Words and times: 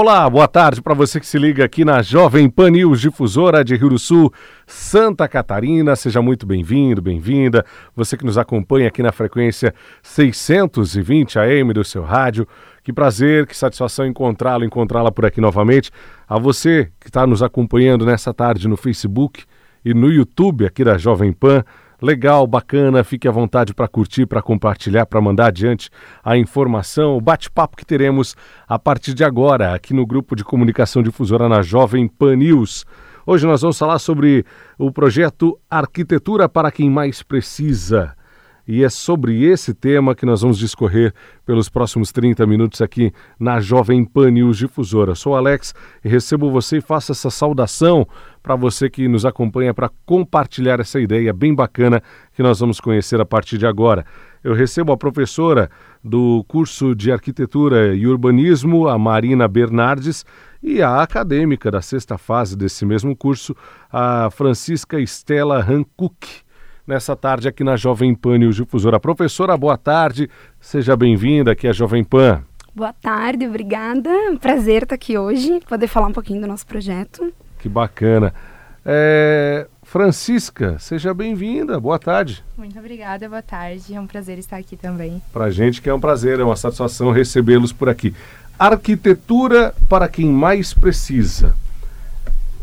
Olá, 0.00 0.30
boa 0.30 0.46
tarde 0.46 0.80
para 0.80 0.94
você 0.94 1.18
que 1.18 1.26
se 1.26 1.36
liga 1.40 1.64
aqui 1.64 1.84
na 1.84 2.00
Jovem 2.02 2.48
Pan 2.48 2.70
News, 2.70 3.00
difusora 3.00 3.64
de 3.64 3.74
Rio 3.74 3.88
do 3.88 3.98
Sul, 3.98 4.32
Santa 4.64 5.26
Catarina. 5.26 5.96
Seja 5.96 6.22
muito 6.22 6.46
bem-vindo, 6.46 7.02
bem-vinda. 7.02 7.66
Você 7.96 8.16
que 8.16 8.24
nos 8.24 8.38
acompanha 8.38 8.86
aqui 8.86 9.02
na 9.02 9.10
frequência 9.10 9.74
620 10.00 11.40
AM 11.40 11.72
do 11.72 11.82
seu 11.82 12.04
rádio. 12.04 12.46
Que 12.84 12.92
prazer, 12.92 13.44
que 13.44 13.56
satisfação 13.56 14.06
encontrá-lo, 14.06 14.64
encontrá-la 14.64 15.10
por 15.10 15.26
aqui 15.26 15.40
novamente. 15.40 15.90
A 16.28 16.38
você 16.38 16.92
que 17.00 17.08
está 17.08 17.26
nos 17.26 17.42
acompanhando 17.42 18.06
nessa 18.06 18.32
tarde 18.32 18.68
no 18.68 18.76
Facebook 18.76 19.42
e 19.84 19.92
no 19.92 20.12
YouTube 20.12 20.64
aqui 20.64 20.84
da 20.84 20.96
Jovem 20.96 21.32
Pan 21.32 21.64
legal, 22.00 22.46
bacana, 22.46 23.02
fique 23.04 23.28
à 23.28 23.30
vontade 23.30 23.74
para 23.74 23.88
curtir, 23.88 24.26
para 24.26 24.42
compartilhar, 24.42 25.06
para 25.06 25.20
mandar 25.20 25.46
adiante 25.46 25.90
a 26.22 26.36
informação, 26.36 27.16
o 27.16 27.20
bate-papo 27.20 27.76
que 27.76 27.84
teremos 27.84 28.36
a 28.66 28.78
partir 28.78 29.14
de 29.14 29.24
agora 29.24 29.74
aqui 29.74 29.92
no 29.92 30.06
grupo 30.06 30.34
de 30.34 30.44
comunicação 30.44 31.02
difusora 31.02 31.48
na 31.48 31.62
Jovem 31.62 32.08
Pan 32.08 32.36
News. 32.36 32.84
Hoje 33.26 33.46
nós 33.46 33.60
vamos 33.60 33.78
falar 33.78 33.98
sobre 33.98 34.44
o 34.78 34.90
projeto 34.90 35.58
Arquitetura 35.68 36.48
para 36.48 36.70
quem 36.70 36.88
mais 36.88 37.22
precisa. 37.22 38.17
E 38.70 38.84
é 38.84 38.90
sobre 38.90 39.44
esse 39.44 39.72
tema 39.72 40.14
que 40.14 40.26
nós 40.26 40.42
vamos 40.42 40.58
discorrer 40.58 41.14
pelos 41.46 41.70
próximos 41.70 42.12
30 42.12 42.46
minutos 42.46 42.82
aqui 42.82 43.10
na 43.40 43.60
Jovem 43.60 44.04
Pan 44.04 44.30
News 44.30 44.58
Difusora. 44.58 45.14
Sou 45.14 45.34
Alex 45.34 45.74
e 46.04 46.08
recebo 46.08 46.50
você 46.50 46.76
e 46.76 46.80
faço 46.82 47.12
essa 47.12 47.30
saudação 47.30 48.06
para 48.42 48.54
você 48.54 48.90
que 48.90 49.08
nos 49.08 49.24
acompanha 49.24 49.72
para 49.72 49.90
compartilhar 50.04 50.80
essa 50.80 51.00
ideia 51.00 51.32
bem 51.32 51.54
bacana 51.54 52.02
que 52.34 52.42
nós 52.42 52.60
vamos 52.60 52.78
conhecer 52.78 53.18
a 53.18 53.24
partir 53.24 53.56
de 53.56 53.66
agora. 53.66 54.04
Eu 54.44 54.52
recebo 54.52 54.92
a 54.92 54.98
professora 54.98 55.70
do 56.04 56.44
curso 56.46 56.94
de 56.94 57.10
Arquitetura 57.10 57.94
e 57.94 58.06
Urbanismo, 58.06 58.86
a 58.86 58.98
Marina 58.98 59.48
Bernardes, 59.48 60.26
e 60.62 60.82
a 60.82 61.00
acadêmica 61.00 61.70
da 61.70 61.80
sexta 61.80 62.18
fase 62.18 62.54
desse 62.54 62.84
mesmo 62.84 63.16
curso, 63.16 63.56
a 63.90 64.28
Francisca 64.30 65.00
Estela 65.00 65.58
Hancock 65.58 66.46
nessa 66.88 67.14
tarde 67.14 67.46
aqui 67.46 67.62
na 67.62 67.76
Jovem 67.76 68.14
Pan 68.14 68.38
News 68.38 68.56
Difusora. 68.56 68.98
Professora, 68.98 69.54
boa 69.58 69.76
tarde, 69.76 70.30
seja 70.58 70.96
bem-vinda 70.96 71.52
aqui 71.52 71.68
à 71.68 71.72
Jovem 71.72 72.02
Pan. 72.02 72.42
Boa 72.74 72.94
tarde, 72.94 73.46
obrigada. 73.46 74.10
Prazer 74.40 74.84
estar 74.84 74.94
aqui 74.94 75.18
hoje, 75.18 75.60
poder 75.68 75.86
falar 75.86 76.06
um 76.06 76.12
pouquinho 76.12 76.40
do 76.40 76.46
nosso 76.46 76.66
projeto. 76.66 77.30
Que 77.58 77.68
bacana. 77.68 78.32
É... 78.86 79.66
Francisca, 79.82 80.78
seja 80.78 81.12
bem-vinda, 81.12 81.78
boa 81.78 81.98
tarde. 81.98 82.42
Muito 82.56 82.78
obrigada, 82.78 83.28
boa 83.28 83.42
tarde. 83.42 83.94
É 83.94 84.00
um 84.00 84.06
prazer 84.06 84.38
estar 84.38 84.56
aqui 84.56 84.76
também. 84.76 85.20
Para 85.32 85.50
gente 85.50 85.82
que 85.82 85.90
é 85.90 85.94
um 85.94 86.00
prazer, 86.00 86.40
é 86.40 86.44
uma 86.44 86.56
satisfação 86.56 87.10
recebê-los 87.10 87.72
por 87.72 87.88
aqui. 87.88 88.14
Arquitetura 88.58 89.74
para 89.88 90.08
quem 90.08 90.26
mais 90.26 90.72
precisa 90.72 91.54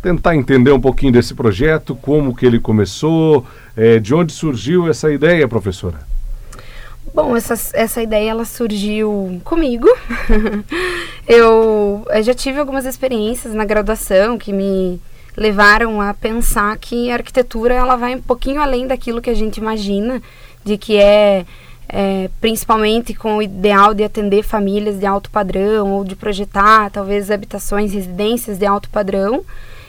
tentar 0.05 0.35
entender 0.35 0.71
um 0.71 0.79
pouquinho 0.79 1.11
desse 1.11 1.33
projeto, 1.33 1.95
como 1.95 2.35
que 2.35 2.45
ele 2.45 2.59
começou, 2.59 3.43
é, 3.75 3.97
de 3.97 4.13
onde 4.13 4.31
surgiu 4.31 4.87
essa 4.87 5.11
ideia, 5.11 5.47
professora? 5.47 5.97
Bom, 7.11 7.35
essa, 7.35 7.55
essa 7.73 8.03
ideia 8.03 8.29
ela 8.29 8.45
surgiu 8.45 9.41
comigo. 9.43 9.87
eu, 11.27 12.05
eu 12.07 12.21
já 12.21 12.35
tive 12.35 12.59
algumas 12.59 12.85
experiências 12.85 13.51
na 13.55 13.65
graduação 13.65 14.37
que 14.37 14.53
me 14.53 15.01
levaram 15.35 15.99
a 15.99 16.13
pensar 16.13 16.77
que 16.77 17.09
a 17.09 17.15
arquitetura 17.15 17.73
ela 17.73 17.95
vai 17.95 18.13
um 18.13 18.21
pouquinho 18.21 18.61
além 18.61 18.85
daquilo 18.85 19.19
que 19.19 19.31
a 19.31 19.35
gente 19.35 19.57
imagina, 19.57 20.21
de 20.63 20.77
que 20.77 20.97
é, 20.97 21.47
é, 21.89 22.29
principalmente 22.39 23.15
com 23.15 23.37
o 23.37 23.41
ideal 23.41 23.95
de 23.95 24.03
atender 24.03 24.43
famílias 24.43 24.99
de 24.99 25.05
alto 25.07 25.31
padrão 25.31 25.93
ou 25.93 26.03
de 26.03 26.15
projetar 26.15 26.91
talvez 26.91 27.31
habitações, 27.31 27.91
residências 27.91 28.59
de 28.59 28.67
alto 28.67 28.87
padrão. 28.91 29.43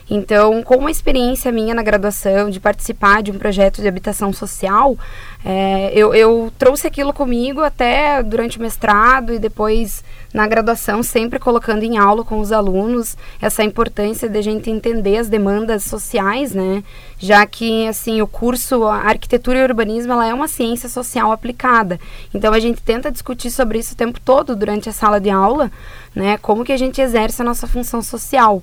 Então, 0.09 0.63
com 0.63 0.77
uma 0.77 0.91
experiência 0.91 1.51
minha 1.51 1.75
na 1.75 1.83
graduação, 1.83 2.49
de 2.49 2.61
participar 2.61 3.23
de 3.23 3.33
um 3.33 3.39
projeto 3.39 3.83
de 3.83 3.89
habitação 3.89 4.33
social, 4.33 4.97
é, 5.45 5.91
eu, 5.93 6.15
eu 6.15 6.53
trouxe 6.57 6.87
aquilo 6.87 7.13
comigo 7.13 7.61
até 7.61 8.23
durante 8.23 8.59
o 8.59 8.63
mestrado 8.63 9.33
e 9.33 9.39
depois 9.39 10.05
na 10.33 10.47
graduação, 10.47 11.03
sempre 11.03 11.39
colocando 11.39 11.83
em 11.83 11.97
aula 11.97 12.23
com 12.23 12.39
os 12.41 12.53
alunos 12.53 13.17
essa 13.41 13.65
importância 13.65 14.29
de 14.29 14.39
a 14.39 14.43
gente 14.43 14.71
entender 14.71 15.17
as 15.17 15.29
demandas 15.29 15.85
sociais, 15.85 16.53
né? 16.53 16.85
Já 17.19 17.47
que, 17.47 17.89
assim, 17.89 18.21
o 18.21 18.27
curso 18.27 18.85
Arquitetura 18.85 19.59
e 19.59 19.63
Urbanismo, 19.63 20.13
ela 20.13 20.27
é 20.27 20.35
uma 20.35 20.47
ciência 20.47 20.89
social 20.89 21.33
aplicada. 21.33 21.99
Então, 22.35 22.53
a 22.53 22.61
gente 22.61 22.83
tenta 22.83 23.11
discutir 23.11 23.51
sobre 23.51 23.79
isso 23.79 23.95
o 23.95 23.97
tempo 23.97 24.21
todo 24.21 24.55
durante 24.55 24.89
a 24.89 24.93
sala 24.93 25.19
de 25.19 25.31
aula, 25.31 25.71
né? 26.15 26.37
Como 26.39 26.65
que 26.65 26.73
a 26.73 26.77
gente 26.77 27.01
exerce 27.01 27.41
a 27.41 27.45
nossa 27.45 27.67
função 27.67 28.03
social. 28.03 28.63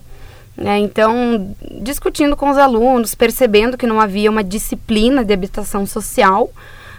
Né? 0.56 0.80
Então, 0.80 1.56
discutindo 1.82 2.36
com 2.36 2.50
os 2.50 2.58
alunos, 2.58 3.16
percebendo 3.16 3.78
que 3.78 3.88
não 3.88 4.00
havia 4.00 4.30
uma 4.30 4.44
disciplina 4.44 5.26
de 5.26 5.34
habitação 5.34 5.86
social, 5.86 6.52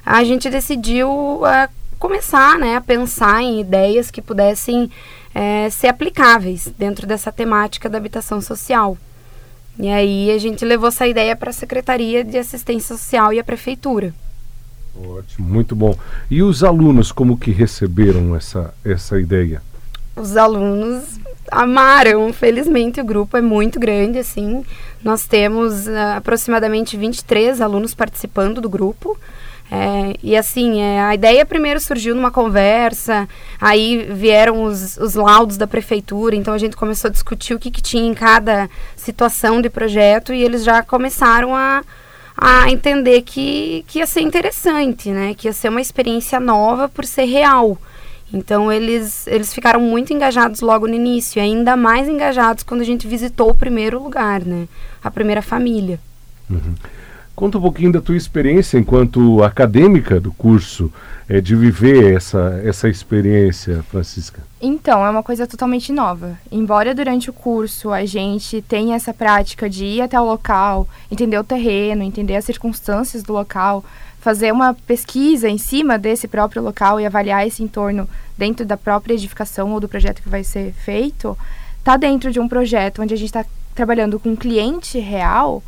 a 0.04 0.22
gente 0.24 0.50
decidiu 0.50 1.08
uh, 1.10 1.68
começar 1.98 2.58
né, 2.58 2.76
a 2.76 2.80
pensar 2.80 3.42
em 3.42 3.60
ideias 3.60 4.10
que 4.10 4.20
pudessem 4.20 4.84
uh, 4.84 5.70
ser 5.70 5.86
aplicáveis 5.86 6.72
dentro 6.76 7.06
dessa 7.06 7.30
temática 7.30 7.88
da 7.88 7.98
habitação 7.98 8.40
social. 8.40 8.98
E 9.78 9.88
aí 9.88 10.30
a 10.30 10.38
gente 10.38 10.64
levou 10.64 10.88
essa 10.88 11.06
ideia 11.06 11.34
para 11.34 11.50
a 11.50 11.52
Secretaria 11.52 12.24
de 12.24 12.38
Assistência 12.38 12.96
Social 12.96 13.32
e 13.32 13.40
a 13.40 13.44
Prefeitura. 13.44 14.14
Ótimo, 14.96 15.48
muito 15.48 15.74
bom. 15.74 15.96
E 16.30 16.42
os 16.42 16.62
alunos, 16.62 17.10
como 17.10 17.36
que 17.36 17.50
receberam 17.50 18.36
essa, 18.36 18.72
essa 18.84 19.18
ideia? 19.18 19.60
Os 20.14 20.36
alunos 20.36 21.18
amaram. 21.50 22.32
Felizmente 22.32 23.00
o 23.00 23.04
grupo 23.04 23.36
é 23.36 23.40
muito 23.40 23.78
grande, 23.78 24.18
assim. 24.18 24.64
Nós 25.02 25.26
temos 25.26 25.86
uh, 25.86 26.16
aproximadamente 26.16 26.96
23 26.96 27.60
alunos 27.60 27.94
participando 27.94 28.60
do 28.60 28.68
grupo. 28.68 29.18
É, 29.70 30.14
e 30.22 30.36
assim, 30.36 30.80
é, 30.80 31.00
a 31.00 31.14
ideia 31.14 31.44
primeiro 31.44 31.80
surgiu 31.80 32.14
numa 32.14 32.30
conversa, 32.30 33.26
aí 33.60 34.06
vieram 34.10 34.62
os, 34.62 34.96
os 34.98 35.14
laudos 35.14 35.56
da 35.56 35.66
prefeitura, 35.66 36.36
então 36.36 36.52
a 36.52 36.58
gente 36.58 36.76
começou 36.76 37.08
a 37.08 37.12
discutir 37.12 37.54
o 37.54 37.58
que, 37.58 37.70
que 37.70 37.80
tinha 37.80 38.06
em 38.06 38.14
cada 38.14 38.68
situação 38.94 39.62
de 39.62 39.70
projeto 39.70 40.34
e 40.34 40.42
eles 40.42 40.64
já 40.64 40.82
começaram 40.82 41.56
a, 41.56 41.82
a 42.36 42.70
entender 42.70 43.22
que, 43.22 43.84
que 43.88 44.00
ia 44.00 44.06
ser 44.06 44.20
interessante, 44.20 45.10
né? 45.10 45.34
Que 45.34 45.48
ia 45.48 45.52
ser 45.52 45.70
uma 45.70 45.80
experiência 45.80 46.38
nova 46.38 46.88
por 46.88 47.04
ser 47.04 47.24
real. 47.24 47.78
Então 48.34 48.70
eles, 48.70 49.28
eles 49.28 49.54
ficaram 49.54 49.80
muito 49.80 50.12
engajados 50.12 50.60
logo 50.60 50.88
no 50.88 50.94
início, 50.94 51.38
e 51.38 51.40
ainda 51.40 51.76
mais 51.76 52.08
engajados 52.08 52.64
quando 52.64 52.80
a 52.80 52.84
gente 52.84 53.06
visitou 53.06 53.50
o 53.50 53.54
primeiro 53.54 54.02
lugar, 54.02 54.44
né? 54.44 54.66
A 55.02 55.10
primeira 55.10 55.40
família. 55.40 56.00
Uhum. 56.50 56.74
Conta 57.36 57.58
um 57.58 57.60
pouquinho 57.60 57.92
da 57.92 58.00
tua 58.00 58.16
experiência 58.16 58.78
enquanto 58.78 59.42
acadêmica 59.42 60.20
do 60.20 60.32
curso, 60.32 60.92
é, 61.28 61.40
de 61.40 61.54
viver 61.54 62.14
essa, 62.14 62.60
essa 62.64 62.88
experiência, 62.88 63.84
Francisca. 63.90 64.42
Então, 64.60 65.04
é 65.04 65.10
uma 65.10 65.22
coisa 65.22 65.46
totalmente 65.46 65.92
nova. 65.92 66.38
Embora 66.50 66.94
durante 66.94 67.30
o 67.30 67.32
curso 67.32 67.90
a 67.90 68.04
gente 68.04 68.62
tenha 68.62 68.96
essa 68.96 69.14
prática 69.14 69.68
de 69.70 69.84
ir 69.84 70.00
até 70.00 70.20
o 70.20 70.24
local, 70.24 70.88
entender 71.10 71.38
o 71.38 71.44
terreno, 71.44 72.02
entender 72.02 72.36
as 72.36 72.44
circunstâncias 72.44 73.22
do 73.22 73.32
local, 73.32 73.84
fazer 74.24 74.50
uma 74.54 74.72
pesquisa 74.72 75.50
em 75.50 75.58
cima 75.58 75.98
desse 75.98 76.26
próprio 76.26 76.62
local 76.62 76.98
e 76.98 77.04
avaliar 77.04 77.46
esse 77.46 77.62
entorno 77.62 78.08
dentro 78.38 78.64
da 78.64 78.74
própria 78.74 79.12
edificação 79.12 79.70
ou 79.72 79.78
do 79.78 79.86
projeto 79.86 80.22
que 80.22 80.30
vai 80.30 80.42
ser 80.42 80.72
feito, 80.72 81.36
está 81.78 81.98
dentro 81.98 82.32
de 82.32 82.40
um 82.40 82.48
projeto 82.48 83.02
onde 83.02 83.12
a 83.12 83.18
gente 83.18 83.26
está 83.26 83.44
trabalhando 83.74 84.18
com 84.18 84.30
um 84.30 84.36
cliente 84.36 84.98
real 84.98 85.62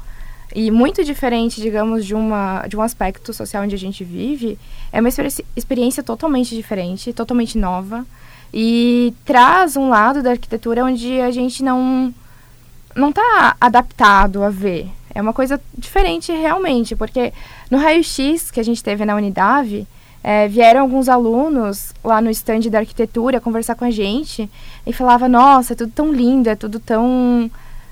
e 0.55 0.71
muito 0.71 1.05
diferente, 1.05 1.61
digamos, 1.61 2.07
de, 2.07 2.15
uma, 2.15 2.65
de 2.67 2.79
um 2.79 2.81
aspecto 2.81 3.35
social 3.35 3.63
onde 3.63 3.75
a 3.75 3.79
gente 3.79 4.03
vive, 4.03 4.59
é 4.91 5.01
uma 5.01 5.11
experiência, 5.11 5.45
experiência 5.55 6.03
totalmente 6.03 6.55
diferente, 6.57 7.13
totalmente 7.13 7.59
nova 7.59 8.07
e 8.55 9.13
traz 9.27 9.77
um 9.77 9.91
lado 9.91 10.23
da 10.23 10.31
arquitetura 10.31 10.83
onde 10.83 11.21
a 11.21 11.31
gente 11.31 11.63
não 11.63 12.15
não 12.95 13.11
está 13.11 13.55
adaptado 13.61 14.43
a 14.43 14.49
ver. 14.49 14.89
É 15.15 15.21
uma 15.21 15.35
coisa 15.35 15.61
diferente 15.77 16.33
realmente, 16.33 16.97
porque 16.97 17.33
no 17.71 17.79
raio-x 17.79 18.51
que 18.51 18.61
a 18.61 18.63
gente 18.63 18.83
teve 18.83 19.05
na 19.05 19.15
Unidade, 19.15 19.87
é, 20.23 20.49
vieram 20.49 20.81
alguns 20.81 21.09
alunos 21.09 21.93
lá 22.03 22.21
no 22.21 22.31
stand 22.31 22.69
da 22.71 22.79
arquitetura 22.79 23.41
conversar 23.41 23.77
com 23.77 23.85
a 23.85 23.91
gente 23.91 24.51
e 24.85 24.93
falava 24.93 25.29
nossa, 25.29 25.73
é 25.73 25.77
tudo 25.77 25.93
tão 25.95 26.13
lindo, 26.13 26.49
é 26.49 26.57
tudo 26.57 26.81
tão 26.81 27.51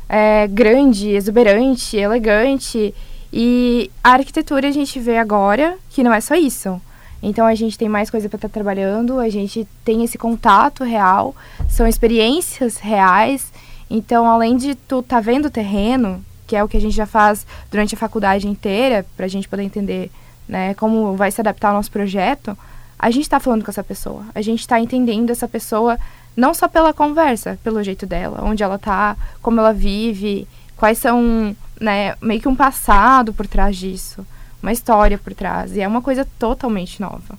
é, 0.09 0.49
grande, 0.49 1.11
exuberante, 1.11 1.97
elegante. 1.97 2.95
E 3.33 3.91
a 4.03 4.15
arquitetura 4.15 4.69
a 4.69 4.73
gente 4.73 4.99
vê 4.99 5.17
agora 5.19 5.77
que 5.91 6.03
não 6.03 6.13
é 6.13 6.21
só 6.21 6.35
isso. 6.35 6.81
Então 7.23 7.47
a 7.47 7.55
gente 7.55 7.79
tem 7.79 7.89
mais 7.89 8.11
coisa 8.11 8.29
para 8.29 8.37
estar 8.37 8.49
tá 8.49 8.53
trabalhando, 8.53 9.19
a 9.19 9.29
gente 9.29 9.67
tem 9.85 10.05
esse 10.05 10.19
contato 10.19 10.85
real, 10.85 11.35
são 11.69 11.87
experiências 11.87 12.79
reais. 12.79 13.53
Então, 13.89 14.29
além 14.29 14.57
de 14.57 14.75
tu 14.75 15.03
tá 15.03 15.21
vendo 15.21 15.47
o 15.47 15.51
terreno, 15.51 16.25
que 16.55 16.59
é 16.59 16.63
o 16.63 16.69
que 16.69 16.77
a 16.77 16.81
gente 16.81 16.95
já 16.95 17.05
faz 17.05 17.45
durante 17.69 17.97
a 17.97 17.99
faculdade 17.99 18.47
inteira, 18.47 19.05
para 19.17 19.27
a 19.27 19.29
gente 19.29 19.49
poder 19.49 19.65
entender 19.65 20.09
né, 20.49 20.73
como 20.75 21.17
vai 21.17 21.29
se 21.33 21.41
adaptar 21.41 21.71
ao 21.71 21.75
nosso 21.75 21.91
projeto, 21.91 22.57
a 22.97 23.11
gente 23.11 23.23
está 23.23 23.41
falando 23.41 23.65
com 23.65 23.73
essa 23.73 23.83
pessoa, 23.83 24.23
a 24.33 24.41
gente 24.41 24.61
está 24.61 24.79
entendendo 24.79 25.31
essa 25.31 25.49
pessoa 25.49 25.99
não 26.37 26.55
só 26.55 26.69
pela 26.69 26.93
conversa, 26.93 27.59
pelo 27.65 27.83
jeito 27.83 28.07
dela, 28.07 28.39
onde 28.45 28.63
ela 28.63 28.79
tá, 28.79 29.17
como 29.43 29.59
ela 29.59 29.73
vive, 29.73 30.47
quais 30.77 30.99
são, 30.99 31.57
né, 31.81 32.15
meio 32.23 32.41
que 32.41 32.49
um 32.49 32.55
passado 32.55 33.33
por 33.33 33.49
trás 33.49 33.77
disso, 33.77 34.25
uma 34.63 34.71
história 34.71 35.19
por 35.19 35.35
trás. 35.35 35.75
E 35.75 35.81
é 35.81 35.89
uma 35.89 36.01
coisa 36.01 36.25
totalmente 36.39 37.01
nova. 37.01 37.37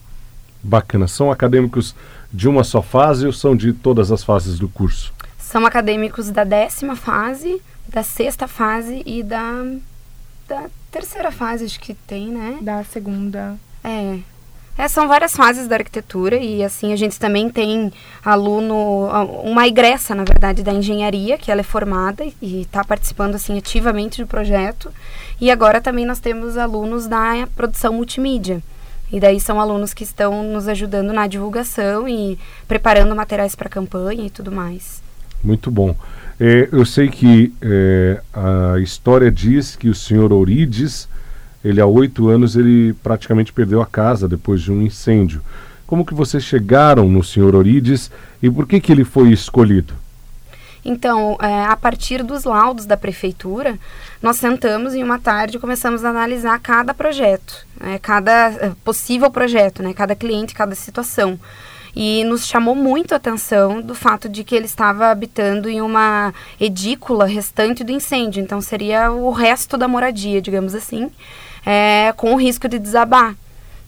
Bacana. 0.62 1.08
São 1.08 1.32
acadêmicos 1.32 1.96
de 2.34 2.50
uma 2.50 2.66
só 2.66 2.82
fase 2.82 3.26
ou 3.26 3.32
são 3.32 3.56
de 3.56 3.72
todas 3.72 4.12
as 4.12 4.26
fases 4.26 4.60
do 4.60 4.68
curso? 4.68 5.14
São 5.56 5.66
acadêmicos 5.66 6.32
da 6.32 6.44
décima 6.44 6.98
fase, 6.98 7.62
da 7.88 8.04
sexta 8.04 8.46
fase 8.46 9.02
e 9.06 9.24
da, 9.24 9.64
da 10.50 10.66
terceira 10.92 11.32
fase, 11.32 11.64
acho 11.64 11.80
que 11.80 11.94
tem, 11.94 12.28
né? 12.28 12.58
Da 12.60 12.84
segunda. 12.84 13.56
É, 13.82 14.20
é, 14.78 14.88
são 14.90 15.08
várias 15.08 15.34
fases 15.34 15.66
da 15.66 15.78
arquitetura 15.78 16.36
e 16.36 16.62
assim 16.62 16.92
a 16.92 16.98
gente 16.98 17.18
também 17.18 17.50
tem 17.50 17.90
aluno, 18.26 19.08
uma 19.46 19.66
egressa 19.66 20.14
na 20.14 20.26
verdade 20.26 20.62
da 20.62 20.74
engenharia 20.74 21.38
que 21.38 21.50
ela 21.50 21.62
é 21.62 21.64
formada 21.64 22.26
e 22.42 22.64
está 22.64 22.84
participando 22.84 23.36
assim 23.36 23.58
ativamente 23.58 24.22
do 24.22 24.28
projeto 24.28 24.92
e 25.40 25.50
agora 25.50 25.80
também 25.80 26.06
nós 26.06 26.20
temos 26.20 26.58
alunos 26.58 27.08
da 27.08 27.48
produção 27.56 27.94
multimídia 27.94 28.62
e 29.10 29.22
daí 29.22 29.40
são 29.40 29.62
alunos 29.62 29.94
que 29.94 30.04
estão 30.04 30.44
nos 30.44 30.68
ajudando 30.68 31.14
na 31.14 31.28
divulgação 31.28 32.10
e 32.10 32.38
preparando 32.68 33.16
materiais 33.16 33.56
para 33.56 33.70
a 33.70 33.72
campanha 33.72 34.26
e 34.26 34.30
tudo 34.30 34.52
mais. 34.52 35.05
Muito 35.46 35.70
bom. 35.70 35.96
É, 36.40 36.68
eu 36.72 36.86
sei 36.86 37.08
que 37.08 37.54
é, 37.62 38.20
a 38.34 38.80
história 38.80 39.32
diz 39.32 39.76
que 39.76 39.88
o 39.88 39.96
senhor 39.96 40.34
Ourides 40.34 41.08
ele 41.64 41.82
há 41.82 41.86
oito 41.86 42.28
anos 42.28 42.56
ele 42.56 42.94
praticamente 43.02 43.52
perdeu 43.52 43.82
a 43.82 43.88
casa 43.88 44.28
depois 44.28 44.62
de 44.62 44.72
um 44.72 44.84
incêndio. 44.84 45.42
Como 45.88 46.06
que 46.06 46.14
vocês 46.14 46.44
chegaram 46.44 47.08
no 47.08 47.24
senhor 47.24 47.56
Orides 47.56 48.12
e 48.42 48.50
por 48.50 48.68
que 48.68 48.80
que 48.80 48.92
ele 48.92 49.04
foi 49.04 49.32
escolhido? 49.32 49.94
Então, 50.84 51.36
é, 51.42 51.66
a 51.66 51.76
partir 51.76 52.22
dos 52.22 52.44
laudos 52.44 52.86
da 52.86 52.96
prefeitura, 52.96 53.80
nós 54.22 54.38
sentamos 54.38 54.94
em 54.94 55.04
uma 55.04 55.18
tarde 55.18 55.58
e 55.58 55.60
começamos 55.60 56.06
a 56.06 56.10
analisar 56.10 56.60
cada 56.60 56.94
projeto, 56.94 57.66
né, 57.80 57.98
cada 57.98 58.50
é, 58.50 58.72
possível 58.84 59.32
projeto, 59.32 59.82
né, 59.82 59.92
cada 59.94 60.16
cliente, 60.16 60.54
cada 60.54 60.76
situação. 60.76 61.40
E 61.96 62.24
nos 62.26 62.46
chamou 62.46 62.76
muito 62.76 63.14
a 63.14 63.18
atenção 63.18 63.82
do 63.82 63.96
fato 63.96 64.28
de 64.28 64.44
que 64.44 64.54
ele 64.54 64.66
estava 64.66 65.08
habitando 65.08 65.70
em 65.70 65.82
uma 65.82 66.34
edícula 66.60 67.26
restante 67.26 67.84
do 67.84 67.92
incêndio, 67.92 68.44
então 68.44 68.60
seria 68.60 69.12
o 69.12 69.32
resto 69.32 69.78
da 69.78 69.88
moradia, 69.88 70.42
digamos 70.42 70.76
assim 70.76 71.10
é, 71.66 72.14
com 72.16 72.34
o 72.34 72.38
risco 72.38 72.70
de 72.70 72.78
desabar. 72.78 73.36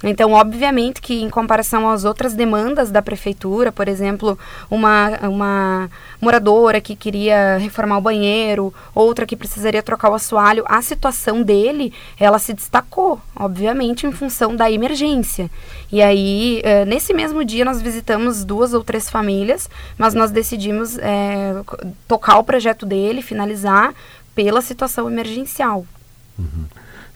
Então, 0.03 0.33
obviamente 0.33 1.01
que 1.01 1.21
em 1.21 1.29
comparação 1.29 1.89
às 1.89 2.05
outras 2.05 2.35
demandas 2.35 2.91
da 2.91 3.01
prefeitura, 3.01 3.71
por 3.71 3.87
exemplo, 3.87 4.37
uma, 4.69 5.17
uma 5.27 5.89
moradora 6.21 6.79
que 6.79 6.95
queria 6.95 7.57
reformar 7.57 7.97
o 7.97 8.01
banheiro, 8.01 8.73
outra 8.93 9.25
que 9.25 9.35
precisaria 9.35 9.81
trocar 9.81 10.11
o 10.11 10.13
assoalho, 10.13 10.63
a 10.67 10.81
situação 10.81 11.41
dele, 11.41 11.91
ela 12.19 12.37
se 12.37 12.53
destacou, 12.53 13.19
obviamente, 13.35 14.05
em 14.05 14.11
função 14.11 14.55
da 14.55 14.69
emergência. 14.69 15.49
E 15.91 16.01
aí, 16.01 16.61
é, 16.63 16.85
nesse 16.85 17.13
mesmo 17.13 17.43
dia, 17.43 17.65
nós 17.65 17.81
visitamos 17.81 18.45
duas 18.45 18.73
ou 18.73 18.83
três 18.83 19.09
famílias, 19.09 19.67
mas 19.97 20.13
nós 20.13 20.29
decidimos 20.29 20.97
é, 20.99 21.55
tocar 22.07 22.37
o 22.37 22.43
projeto 22.43 22.85
dele, 22.85 23.23
finalizar 23.23 23.95
pela 24.35 24.61
situação 24.61 25.09
emergencial. 25.09 25.85
Uhum. 26.37 26.65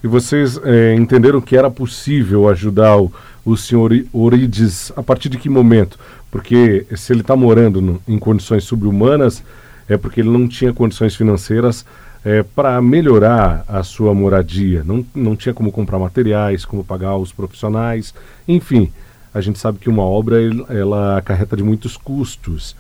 E 0.04 0.08
vocês 0.08 0.60
é, 0.64 0.96
entenderam 0.96 1.40
que 1.40 1.56
era 1.56 1.70
possível 1.70 2.50
ajudar 2.50 2.98
o, 2.98 3.12
o 3.46 3.56
senhor 3.56 3.92
Orides 4.12 4.92
a 4.96 5.04
partir 5.04 5.30
de 5.30 5.38
que 5.38 5.50
momento? 5.50 6.00
Porque 6.32 6.86
se 6.96 7.14
ele 7.14 7.22
está 7.22 7.36
morando 7.36 7.82
no, 7.82 8.02
em 8.08 8.18
condições 8.18 8.64
subhumanas, 8.64 9.44
é 9.88 9.98
porque 9.98 10.22
ele 10.22 10.30
não 10.30 10.48
tinha 10.48 10.74
condições 10.74 11.16
financeiras 11.16 11.86
é, 12.24 12.44
para 12.44 12.82
melhorar 12.82 13.64
a 13.68 13.84
sua 13.84 14.14
moradia. 14.14 14.84
Não, 14.84 15.06
não 15.14 15.36
tinha 15.36 15.54
como 15.54 15.72
comprar 15.72 16.00
materiais, 16.00 16.66
como 16.66 16.84
pagar 16.84 17.18
os 17.18 17.32
profissionais. 17.32 18.14
Enfim, 18.48 18.92
a 19.34 19.42
gente 19.42 19.60
sabe 19.60 19.80
que 19.80 19.90
uma 19.90 20.04
obra 20.04 20.38
ela 20.70 21.18
acarreta 21.18 21.56
de 21.56 21.64
muitos 21.64 21.98
custos. 21.98 22.76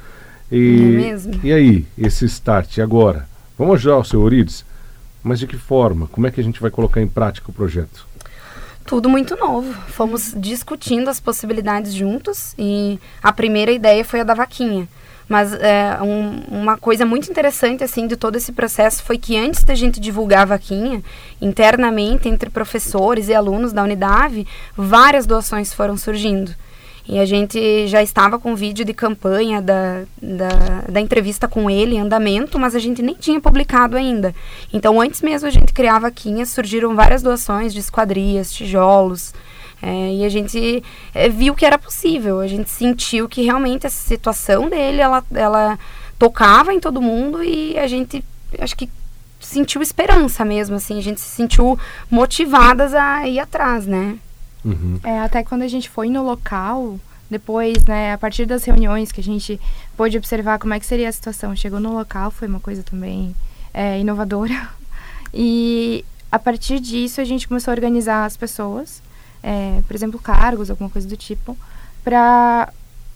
E, 0.51 0.75
é 0.75 1.11
mesmo? 1.11 1.39
e 1.43 1.51
aí, 1.51 1.85
esse 1.97 2.25
start 2.25 2.79
agora? 2.79 3.27
Vamos 3.57 3.75
ajudar 3.75 3.97
o 3.97 4.03
senhor 4.03 4.23
Orides? 4.23 4.65
Mas 5.23 5.39
de 5.39 5.47
que 5.47 5.57
forma? 5.57 6.07
Como 6.07 6.27
é 6.27 6.31
que 6.31 6.41
a 6.41 6.43
gente 6.43 6.61
vai 6.61 6.71
colocar 6.71 7.01
em 7.01 7.07
prática 7.07 7.49
o 7.49 7.53
projeto? 7.53 8.07
Tudo 8.85 9.07
muito 9.07 9.35
novo. 9.35 9.73
Fomos 9.89 10.33
discutindo 10.35 11.09
as 11.09 11.19
possibilidades 11.19 11.93
juntos 11.93 12.53
e 12.57 12.99
a 13.21 13.31
primeira 13.31 13.71
ideia 13.71 14.03
foi 14.03 14.21
a 14.21 14.23
da 14.23 14.33
vaquinha. 14.33 14.87
Mas 15.29 15.53
é, 15.53 15.97
um, 16.01 16.61
uma 16.61 16.77
coisa 16.77 17.05
muito 17.05 17.31
interessante 17.31 17.85
assim 17.85 18.05
de 18.05 18.17
todo 18.17 18.35
esse 18.35 18.51
processo 18.51 19.01
foi 19.01 19.17
que 19.17 19.37
antes 19.37 19.63
da 19.63 19.73
gente 19.73 19.97
divulgar 19.97 20.41
a 20.41 20.45
vaquinha, 20.45 21.01
internamente 21.41 22.27
entre 22.27 22.49
professores 22.49 23.29
e 23.29 23.33
alunos 23.33 23.71
da 23.71 23.81
Unidade, 23.81 24.45
várias 24.75 25.25
doações 25.25 25.73
foram 25.73 25.95
surgindo. 25.95 26.53
E 27.07 27.19
a 27.19 27.25
gente 27.25 27.87
já 27.87 28.01
estava 28.03 28.37
com 28.37 28.55
vídeo 28.55 28.85
de 28.85 28.93
campanha 28.93 29.61
da, 29.61 30.03
da, 30.21 30.49
da, 30.89 31.01
entrevista 31.01 31.47
com 31.47 31.69
ele 31.69 31.95
em 31.95 31.99
andamento, 31.99 32.59
mas 32.59 32.75
a 32.75 32.79
gente 32.79 33.01
nem 33.01 33.15
tinha 33.15 33.39
publicado 33.41 33.97
ainda. 33.97 34.33
Então, 34.71 35.01
antes 35.01 35.21
mesmo 35.21 35.47
a 35.47 35.51
gente 35.51 35.73
criar 35.73 35.95
a 35.95 35.99
vaquinha, 35.99 36.45
surgiram 36.45 36.95
várias 36.95 37.21
doações 37.21 37.73
de 37.73 37.79
esquadrias, 37.79 38.53
tijolos. 38.53 39.33
É, 39.81 40.13
e 40.13 40.23
a 40.23 40.29
gente 40.29 40.83
é, 41.13 41.27
viu 41.27 41.55
que 41.55 41.65
era 41.65 41.77
possível. 41.77 42.39
A 42.39 42.47
gente 42.47 42.69
sentiu 42.69 43.27
que 43.27 43.41
realmente 43.41 43.87
essa 43.87 44.07
situação 44.07 44.69
dele, 44.69 45.01
ela, 45.01 45.23
ela 45.33 45.79
tocava 46.19 46.71
em 46.71 46.79
todo 46.79 47.01
mundo 47.01 47.43
e 47.43 47.77
a 47.79 47.87
gente, 47.87 48.23
acho 48.59 48.77
que 48.77 48.87
sentiu 49.39 49.81
esperança 49.81 50.45
mesmo, 50.45 50.75
assim. 50.75 50.99
A 50.99 51.01
gente 51.01 51.19
se 51.19 51.29
sentiu 51.29 51.79
motivadas 52.11 52.93
a 52.93 53.27
ir 53.27 53.39
atrás, 53.39 53.87
né? 53.87 54.17
Uhum. 54.63 54.99
É, 55.03 55.19
até 55.19 55.43
quando 55.43 55.63
a 55.63 55.67
gente 55.67 55.89
foi 55.89 56.09
no 56.09 56.23
local, 56.23 56.99
depois, 57.29 57.85
né, 57.85 58.13
a 58.13 58.17
partir 58.17 58.45
das 58.45 58.63
reuniões 58.63 59.11
que 59.11 59.21
a 59.21 59.23
gente 59.23 59.59
pôde 59.95 60.17
observar 60.17 60.59
como 60.59 60.73
é 60.73 60.79
que 60.79 60.85
seria 60.85 61.09
a 61.09 61.11
situação, 61.11 61.55
chegou 61.55 61.79
no 61.79 61.93
local, 61.93 62.29
foi 62.29 62.47
uma 62.47 62.59
coisa 62.59 62.83
também 62.83 63.35
é, 63.73 63.99
inovadora. 63.99 64.69
E 65.33 66.03
a 66.29 66.37
partir 66.37 66.81
disso 66.81 67.21
a 67.21 67.23
gente 67.23 67.47
começou 67.47 67.71
a 67.71 67.75
organizar 67.75 68.25
as 68.25 68.35
pessoas, 68.35 69.01
é, 69.41 69.81
por 69.87 69.95
exemplo, 69.95 70.19
cargos, 70.19 70.69
alguma 70.69 70.89
coisa 70.89 71.07
do 71.07 71.15
tipo, 71.15 71.57
para 72.03 72.67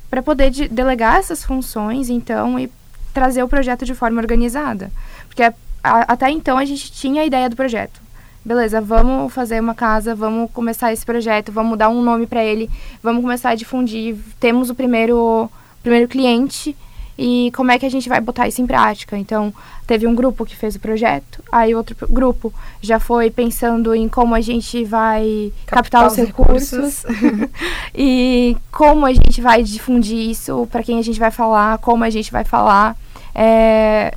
para 0.09 0.24
poder 0.24 0.50
de, 0.50 0.69
delegar 0.69 1.18
essas 1.18 1.44
funções, 1.44 2.07
então, 2.07 2.57
e 2.57 2.71
trazer 3.13 3.44
o 3.44 3.50
projeto 3.50 3.83
de 3.83 3.94
forma 3.94 4.21
organizada. 4.21 4.89
Porque 5.27 5.44
a, 5.44 5.53
a, 5.84 6.01
até 6.03 6.29
então 6.31 6.58
a 6.58 6.63
gente 6.63 6.89
tinha 6.89 7.22
a 7.22 7.25
ideia 7.25 7.50
do 7.50 7.55
projeto 7.58 8.04
beleza, 8.46 8.80
vamos 8.80 9.34
fazer 9.34 9.60
uma 9.60 9.74
casa, 9.74 10.14
vamos 10.14 10.52
começar 10.52 10.94
esse 10.94 11.04
projeto, 11.04 11.52
vamos 11.52 11.78
dar 11.78 11.90
um 11.90 12.04
nome 12.04 12.28
para 12.28 12.44
ele, 12.44 12.70
vamos 13.02 13.24
começar 13.24 13.50
a 13.50 13.56
difundir, 13.56 14.16
temos 14.40 14.70
o 14.70 14.75
primeiro, 14.75 15.50
primeiro 15.82 16.08
cliente 16.08 16.75
e 17.18 17.52
como 17.56 17.72
é 17.72 17.80
que 17.80 17.86
a 17.86 17.90
gente 17.90 18.08
vai 18.08 18.22
botar 18.22 18.48
isso 18.48 18.62
em 18.62 18.68
prática. 18.68 19.18
Então, 19.18 19.54
teve 19.88 20.06
um 20.06 20.14
grupo 20.14 20.46
que 20.46 20.56
fez 20.56 20.75
o 20.75 20.80
projeto, 20.80 21.42
aí 21.52 21.74
outro 21.74 21.96
grupo 22.08 22.54
já 22.82 23.00
foi 23.00 23.32
pensando 23.32 23.96
em 23.96 24.08
como 24.08 24.36
a 24.36 24.42
gente 24.42 24.84
vai 24.84 25.52
captar, 25.66 26.04
captar 26.04 26.08
os 26.08 26.16
recursos, 26.16 27.04
recursos. 27.04 27.50
e 27.96 28.56
como 28.72 29.08
a 29.08 29.14
gente 29.14 29.42
vai 29.42 29.64
difundir 29.64 30.30
isso, 30.30 30.68
para 30.72 30.84
quem 30.84 31.00
a 31.00 31.04
gente 31.04 31.20
vai 31.20 31.32
falar, 31.32 31.80
como 31.80 32.04
a 32.04 32.10
gente 32.12 32.32
vai 32.32 32.44
falar. 32.44 32.96
É, 33.34 34.14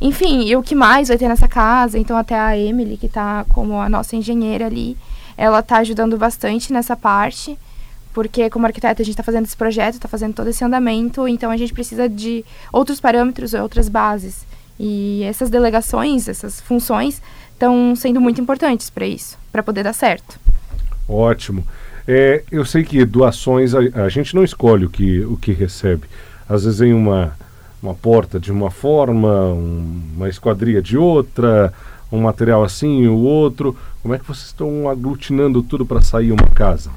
enfim, 0.00 0.44
e 0.46 0.56
o 0.56 0.62
que 0.62 0.74
mais 0.74 1.08
vai 1.08 1.18
ter 1.18 1.28
nessa 1.28 1.46
casa? 1.46 1.98
Então, 1.98 2.16
até 2.16 2.38
a 2.38 2.56
Emily, 2.56 2.96
que 2.96 3.06
está 3.06 3.44
como 3.50 3.78
a 3.78 3.88
nossa 3.88 4.16
engenheira 4.16 4.66
ali, 4.66 4.96
ela 5.36 5.60
está 5.60 5.78
ajudando 5.78 6.16
bastante 6.16 6.72
nessa 6.72 6.96
parte, 6.96 7.58
porque 8.14 8.48
como 8.48 8.66
arquiteta 8.66 9.02
a 9.02 9.04
gente 9.04 9.14
está 9.14 9.22
fazendo 9.22 9.44
esse 9.44 9.56
projeto, 9.56 9.94
está 9.94 10.08
fazendo 10.08 10.34
todo 10.34 10.48
esse 10.48 10.64
andamento, 10.64 11.28
então 11.28 11.50
a 11.50 11.56
gente 11.56 11.72
precisa 11.72 12.08
de 12.08 12.44
outros 12.72 12.98
parâmetros, 12.98 13.52
outras 13.52 13.88
bases. 13.88 14.46
E 14.78 15.22
essas 15.24 15.50
delegações, 15.50 16.28
essas 16.28 16.60
funções, 16.60 17.20
estão 17.52 17.94
sendo 17.94 18.20
muito 18.20 18.40
importantes 18.40 18.88
para 18.88 19.06
isso, 19.06 19.38
para 19.52 19.62
poder 19.62 19.82
dar 19.82 19.92
certo. 19.92 20.40
Ótimo. 21.06 21.62
É, 22.08 22.42
eu 22.50 22.64
sei 22.64 22.84
que 22.84 23.04
doações 23.04 23.74
a, 23.74 23.80
a 24.04 24.08
gente 24.08 24.34
não 24.34 24.42
escolhe 24.42 24.86
o 24.86 24.90
que, 24.90 25.20
o 25.20 25.36
que 25.36 25.52
recebe. 25.52 26.04
Às 26.48 26.64
vezes 26.64 26.80
em 26.80 26.94
uma 26.94 27.34
uma 27.82 27.94
porta 27.94 28.38
de 28.38 28.52
uma 28.52 28.70
forma, 28.70 29.28
um, 29.46 30.02
uma 30.16 30.28
esquadria 30.28 30.82
de 30.82 30.96
outra, 30.98 31.72
um 32.12 32.20
material 32.20 32.62
assim 32.62 33.00
e 33.02 33.08
o 33.08 33.16
outro. 33.18 33.76
Como 34.02 34.14
é 34.14 34.18
que 34.18 34.26
vocês 34.26 34.46
estão 34.46 34.88
aglutinando 34.88 35.62
tudo 35.62 35.84
para 35.86 36.00
sair 36.00 36.32
uma 36.32 36.46
casa? 36.48 36.90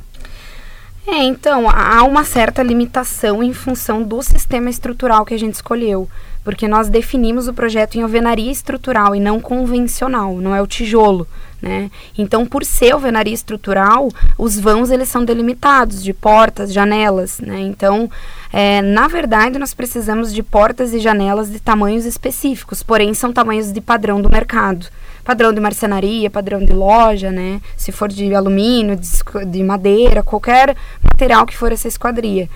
É, 1.05 1.23
então, 1.23 1.69
há 1.69 2.03
uma 2.03 2.23
certa 2.23 2.63
limitação 2.63 3.43
em 3.43 3.53
função 3.53 4.03
do 4.03 4.21
sistema 4.21 4.69
estrutural 4.69 5.25
que 5.25 5.33
a 5.33 5.39
gente 5.39 5.55
escolheu. 5.55 6.07
porque 6.43 6.67
nós 6.67 6.89
definimos 6.89 7.47
o 7.47 7.53
projeto 7.53 7.95
em 7.95 8.01
alvenaria 8.01 8.51
estrutural 8.51 9.15
e 9.15 9.19
não 9.19 9.39
convencional, 9.39 10.35
não 10.35 10.53
é 10.53 10.61
o 10.61 10.67
tijolo. 10.67 11.25
Né? 11.63 11.89
Então, 12.17 12.45
por 12.45 12.65
ser 12.65 12.91
alvenaria 12.91 13.33
estrutural, 13.33 14.09
os 14.37 14.59
vãos 14.59 14.91
eles 14.91 15.07
são 15.07 15.23
delimitados 15.23 16.03
de 16.03 16.13
portas, 16.13 16.73
janelas. 16.73 17.39
Né? 17.39 17.61
Então, 17.61 18.11
é, 18.51 18.81
na 18.81 19.07
verdade, 19.07 19.57
nós 19.57 19.73
precisamos 19.73 20.33
de 20.33 20.43
portas 20.43 20.93
e 20.93 20.99
janelas 20.99 21.49
de 21.49 21.61
tamanhos 21.61 22.03
específicos, 22.03 22.83
porém 22.83 23.13
são 23.13 23.31
tamanhos 23.31 23.71
de 23.71 23.79
padrão 23.79 24.21
do 24.21 24.29
mercado. 24.29 24.87
Padrão 25.23 25.53
de 25.53 25.61
marcenaria, 25.61 26.29
padrão 26.29 26.59
de 26.59 26.73
loja, 26.73 27.31
né? 27.31 27.61
Se 27.77 27.93
for 27.93 28.09
de 28.09 28.35
alumínio, 28.35 28.97
de, 28.97 29.09
de 29.45 29.63
madeira, 29.63 30.21
qualquer 30.21 30.75
material 31.23 31.45
que 31.45 31.57
for 31.57 31.71
essa 31.71 31.87
esquadria. 31.87 32.49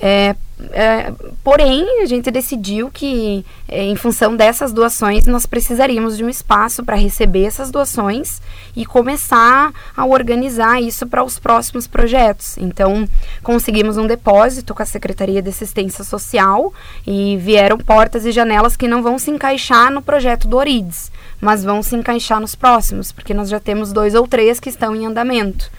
É, 0.00 0.34
é, 0.72 1.12
porém, 1.44 2.02
a 2.02 2.06
gente 2.06 2.28
decidiu 2.30 2.90
que, 2.90 3.44
é, 3.68 3.84
em 3.84 3.94
função 3.94 4.34
dessas 4.34 4.72
doações, 4.72 5.26
nós 5.26 5.46
precisaríamos 5.46 6.16
de 6.16 6.24
um 6.24 6.28
espaço 6.28 6.84
para 6.84 6.96
receber 6.96 7.44
essas 7.44 7.70
doações 7.70 8.40
e 8.74 8.84
começar 8.84 9.72
a 9.96 10.04
organizar 10.04 10.80
isso 10.82 11.06
para 11.06 11.22
os 11.22 11.38
próximos 11.38 11.86
projetos. 11.86 12.56
Então, 12.58 13.08
conseguimos 13.42 13.96
um 13.96 14.06
depósito 14.06 14.74
com 14.74 14.82
a 14.82 14.86
Secretaria 14.86 15.40
de 15.40 15.50
Assistência 15.50 16.02
Social 16.02 16.72
e 17.06 17.36
vieram 17.36 17.78
portas 17.78 18.26
e 18.26 18.32
janelas 18.32 18.76
que 18.76 18.88
não 18.88 19.02
vão 19.02 19.18
se 19.18 19.30
encaixar 19.30 19.90
no 19.92 20.02
projeto 20.02 20.48
do 20.48 20.56
Orides, 20.56 21.12
mas 21.40 21.62
vão 21.62 21.80
se 21.80 21.94
encaixar 21.94 22.40
nos 22.40 22.56
próximos, 22.56 23.12
porque 23.12 23.34
nós 23.34 23.48
já 23.48 23.60
temos 23.60 23.92
dois 23.92 24.14
ou 24.16 24.26
três 24.26 24.58
que 24.58 24.68
estão 24.68 24.96
em 24.96 25.06
andamento. 25.06 25.70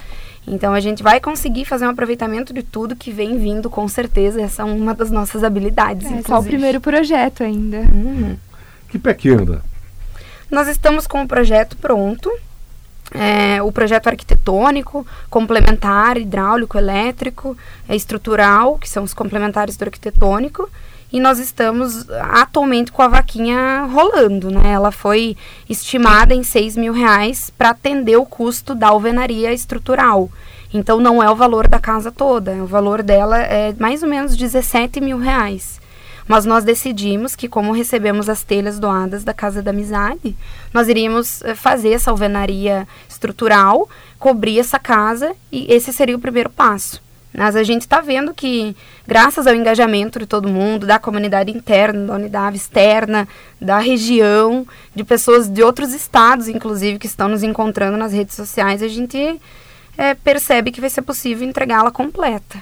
Então 0.47 0.73
a 0.73 0.79
gente 0.79 1.01
vai 1.01 1.19
conseguir 1.19 1.65
fazer 1.65 1.85
um 1.85 1.89
aproveitamento 1.89 2.53
de 2.53 2.63
tudo 2.63 2.95
que 2.95 3.11
vem 3.11 3.37
vindo, 3.37 3.69
com 3.69 3.87
certeza. 3.87 4.41
Essa 4.41 4.61
é 4.61 4.65
uma 4.65 4.93
das 4.93 5.09
nossas 5.09 5.43
habilidades. 5.43 6.11
É 6.11 6.21
só 6.21 6.39
o 6.39 6.43
primeiro 6.43 6.81
projeto 6.81 7.43
ainda. 7.43 7.77
Uhum. 7.77 8.37
Que 8.89 8.99
pé 8.99 9.13
que 9.13 9.29
anda? 9.29 9.63
Nós 10.51 10.67
estamos 10.67 11.07
com 11.07 11.23
o 11.23 11.27
projeto 11.27 11.77
pronto. 11.77 12.31
É, 13.15 13.61
o 13.61 13.71
projeto 13.71 14.07
arquitetônico, 14.07 15.05
complementar, 15.29 16.17
hidráulico, 16.17 16.77
elétrico, 16.77 17.55
é, 17.87 17.95
estrutural, 17.95 18.79
que 18.79 18.89
são 18.89 19.03
os 19.03 19.13
complementares 19.13 19.77
do 19.77 19.83
arquitetônico. 19.83 20.69
E 21.13 21.19
nós 21.19 21.37
estamos 21.37 22.09
atualmente 22.09 22.91
com 22.91 23.03
a 23.03 23.07
vaquinha 23.07 23.83
rolando, 23.83 24.49
né? 24.49 24.71
Ela 24.71 24.91
foi 24.91 25.37
estimada 25.69 26.33
em 26.33 26.41
6 26.41 26.75
mil 26.75 26.91
reais 26.91 27.51
para 27.55 27.69
atender 27.69 28.17
o 28.17 28.25
custo 28.25 28.73
da 28.73 28.87
alvenaria 28.87 29.53
estrutural. 29.53 30.27
Então 30.73 30.99
não 30.99 31.21
é 31.21 31.29
o 31.29 31.35
valor 31.35 31.67
da 31.67 31.79
casa 31.79 32.11
toda, 32.11 32.53
o 32.53 32.65
valor 32.65 33.03
dela 33.03 33.37
é 33.37 33.75
mais 33.77 34.01
ou 34.01 34.09
menos 34.09 34.35
17 34.35 34.99
mil 34.99 35.19
reais. 35.19 35.79
Mas 36.27 36.45
nós 36.45 36.63
decidimos 36.63 37.35
que, 37.35 37.47
como 37.47 37.73
recebemos 37.73 38.27
as 38.27 38.43
telhas 38.43 38.79
doadas 38.79 39.23
da 39.23 39.35
Casa 39.35 39.61
da 39.61 39.69
Amizade, 39.69 40.35
nós 40.73 40.87
iríamos 40.87 41.43
eh, 41.43 41.53
fazer 41.53 41.91
essa 41.91 42.09
alvenaria 42.09 42.87
estrutural, 43.09 43.89
cobrir 44.17 44.57
essa 44.57 44.79
casa 44.79 45.35
e 45.51 45.71
esse 45.71 45.91
seria 45.91 46.15
o 46.15 46.19
primeiro 46.19 46.49
passo. 46.49 47.02
Mas 47.35 47.55
a 47.55 47.63
gente 47.63 47.81
está 47.81 47.99
vendo 47.99 48.33
que, 48.33 48.75
graças 49.07 49.47
ao 49.47 49.55
engajamento 49.55 50.19
de 50.19 50.27
todo 50.27 50.47
mundo, 50.47 50.85
da 50.85 50.99
comunidade 50.99 51.51
interna, 51.51 52.05
da 52.07 52.13
unidade 52.13 52.57
externa, 52.57 53.27
da 53.59 53.79
região, 53.79 54.67
de 54.95 55.03
pessoas 55.03 55.49
de 55.49 55.63
outros 55.63 55.93
estados, 55.93 56.47
inclusive, 56.47 56.99
que 56.99 57.07
estão 57.07 57.27
nos 57.27 57.41
encontrando 57.41 57.97
nas 57.97 58.13
redes 58.13 58.35
sociais, 58.35 58.83
a 58.83 58.87
gente 58.87 59.39
é, 59.97 60.13
percebe 60.13 60.71
que 60.71 60.79
vai 60.79 60.89
ser 60.89 61.01
possível 61.01 61.47
entregá-la 61.47 61.89
completa. 61.89 62.61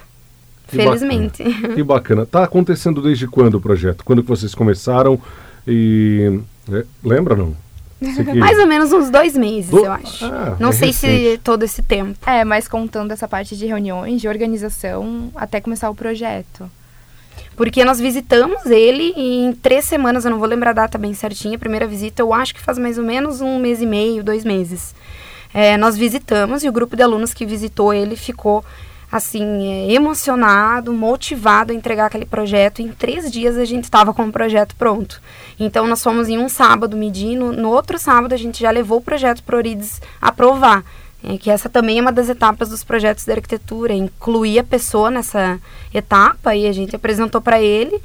Que 0.68 0.78
felizmente. 0.78 1.44
Bacana. 1.44 1.75
Que 1.75 1.84
bacana. 1.84 2.24
Está 2.24 2.44
acontecendo 2.44 3.01
desde 3.01 3.28
quando 3.28 3.56
o 3.56 3.62
projeto? 3.62 4.06
Quando 4.06 4.24
que 4.24 4.30
vocês 4.30 4.56
começaram? 4.56 5.20
E. 5.68 6.40
É, 6.72 6.86
lembra 7.04 7.36
não? 7.36 7.56
Mais 8.36 8.58
ou 8.58 8.65
menos 8.65 8.91
uns 8.91 9.12
dois 9.12 9.38
meses, 9.38 9.70
Do... 9.70 9.86
eu 9.86 9.91
acho. 9.91 10.25
Ah, 10.25 10.55
não 10.60 10.70
é 10.70 10.72
sei 10.72 10.88
recente. 10.88 11.31
se 11.34 11.38
todo 11.43 11.63
esse 11.63 11.84
tempo. 11.84 12.17
É, 12.27 12.43
mas 12.43 12.67
contando 12.67 13.12
essa 13.12 13.27
parte 13.27 13.55
de 13.55 13.67
reuniões, 13.67 14.20
de 14.20 14.27
organização, 14.27 15.29
até 15.36 15.62
começar 15.62 15.89
o 15.89 15.96
projeto. 15.96 16.70
Porque 17.55 17.86
nós 17.86 18.00
visitamos 18.00 18.65
ele 18.65 19.13
e 19.15 19.46
em 19.46 19.53
três 19.53 19.86
semanas, 19.86 20.25
eu 20.25 20.31
não 20.31 20.39
vou 20.39 20.48
lembrar 20.48 20.72
a 20.72 20.74
data 20.74 20.98
bem 20.98 21.13
certinha, 21.13 21.58
a 21.58 21.60
primeira 21.60 21.86
visita 21.86 22.24
eu 22.24 22.34
acho 22.34 22.55
que 22.55 22.62
faz 22.62 22.79
mais 22.79 22.98
ou 22.98 23.03
menos 23.03 23.39
um 23.39 23.60
mês 23.60 23.81
e 23.81 23.86
meio, 23.86 24.24
dois 24.24 24.43
meses. 24.43 24.96
É, 25.53 25.77
nós 25.77 25.96
visitamos 25.96 26.63
e 26.63 26.70
o 26.70 26.72
grupo 26.72 26.96
de 26.96 27.03
alunos 27.03 27.34
que 27.34 27.46
visitou 27.46 27.93
ele 27.93 28.15
ficou 28.15 28.63
assim, 29.12 29.68
é, 29.68 29.91
emocionado, 29.91 30.94
motivado 30.94 31.74
a 31.74 31.75
entregar 31.75 32.06
aquele 32.06 32.25
projeto. 32.25 32.82
Em 32.82 32.88
três 32.88 33.30
dias 33.30 33.58
a 33.58 33.65
gente 33.65 33.84
estava 33.84 34.13
com 34.13 34.24
o 34.24 34.32
projeto 34.32 34.75
pronto. 34.75 35.22
Então 35.60 35.86
nós 35.86 36.01
fomos 36.01 36.30
em 36.30 36.38
um 36.38 36.48
sábado 36.48 36.96
medindo, 36.96 37.51
no 37.51 37.70
outro 37.70 38.00
sábado 38.00 38.34
a 38.34 38.38
gente 38.38 38.62
já 38.62 38.72
levou 38.72 39.00
o 39.00 39.01
projeto 39.01 39.44
para 39.44 39.56
o 39.56 39.58
Orides 39.58 40.01
aprovar. 40.22 40.84
É, 41.24 41.38
que 41.38 41.51
essa 41.51 41.70
também 41.70 42.00
é 42.00 42.01
uma 42.01 42.12
das 42.12 42.30
etapas 42.30 42.70
dos 42.70 42.84
projetos 42.84 43.25
de 43.25 43.32
arquitetura, 43.32 43.94
incluir 43.94 44.58
a 44.58 44.63
pessoa 44.63 45.12
nessa 45.12 45.60
etapa 45.94 46.56
e 46.56 46.65
a 46.65 46.72
gente 46.72 46.96
apresentou 46.96 47.39
para 47.39 47.62
ele. 47.62 48.01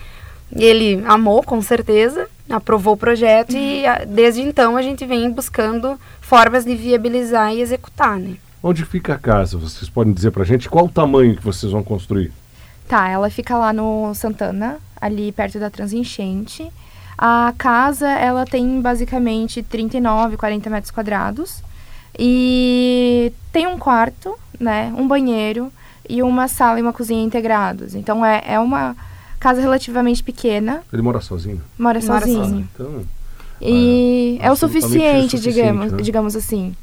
Ele 0.54 1.02
amou, 1.06 1.42
com 1.42 1.60
certeza, 1.62 2.28
aprovou 2.48 2.94
o 2.94 2.96
projeto 2.96 3.54
uhum. 3.54 3.58
e 3.58 4.06
desde 4.06 4.42
então 4.42 4.76
a 4.76 4.82
gente 4.82 5.06
vem 5.06 5.30
buscando 5.30 5.98
formas 6.20 6.64
de 6.64 6.76
viabilizar 6.76 7.54
e 7.54 7.62
executar, 7.62 8.18
né? 8.18 8.36
Onde 8.68 8.84
fica 8.84 9.14
a 9.14 9.18
casa? 9.18 9.56
Vocês 9.56 9.88
podem 9.88 10.12
dizer 10.12 10.32
para 10.32 10.42
a 10.42 10.44
gente 10.44 10.68
qual 10.68 10.86
o 10.86 10.88
tamanho 10.88 11.36
que 11.36 11.44
vocês 11.44 11.70
vão 11.70 11.84
construir? 11.84 12.32
Tá, 12.88 13.08
ela 13.08 13.30
fica 13.30 13.56
lá 13.56 13.72
no 13.72 14.12
Santana, 14.12 14.78
ali 15.00 15.30
perto 15.30 15.60
da 15.60 15.70
Transenchente. 15.70 16.68
A 17.16 17.54
casa, 17.56 18.08
ela 18.08 18.44
tem 18.44 18.80
basicamente 18.80 19.62
39, 19.62 20.36
40 20.36 20.68
metros 20.68 20.90
quadrados. 20.90 21.62
E 22.18 23.32
tem 23.52 23.68
um 23.68 23.78
quarto, 23.78 24.36
né, 24.58 24.92
um 24.98 25.06
banheiro 25.06 25.72
e 26.08 26.20
uma 26.20 26.48
sala 26.48 26.80
e 26.80 26.82
uma 26.82 26.92
cozinha 26.92 27.22
integrados. 27.22 27.94
Então 27.94 28.26
é, 28.26 28.42
é 28.48 28.58
uma 28.58 28.96
casa 29.38 29.60
relativamente 29.60 30.24
pequena. 30.24 30.82
Ele 30.92 31.02
mora 31.02 31.20
sozinho? 31.20 31.62
Mora 31.78 32.00
sozinho. 32.00 32.38
Mora 32.38 32.42
sozinho. 32.42 32.68
Então, 32.74 33.04
e 33.60 34.38
é, 34.40 34.46
é 34.46 34.50
o 34.50 34.56
suficiente, 34.56 35.30
suficiente 35.30 35.40
digamos, 35.40 35.92
né? 35.92 36.02
digamos 36.02 36.34
assim. 36.34 36.74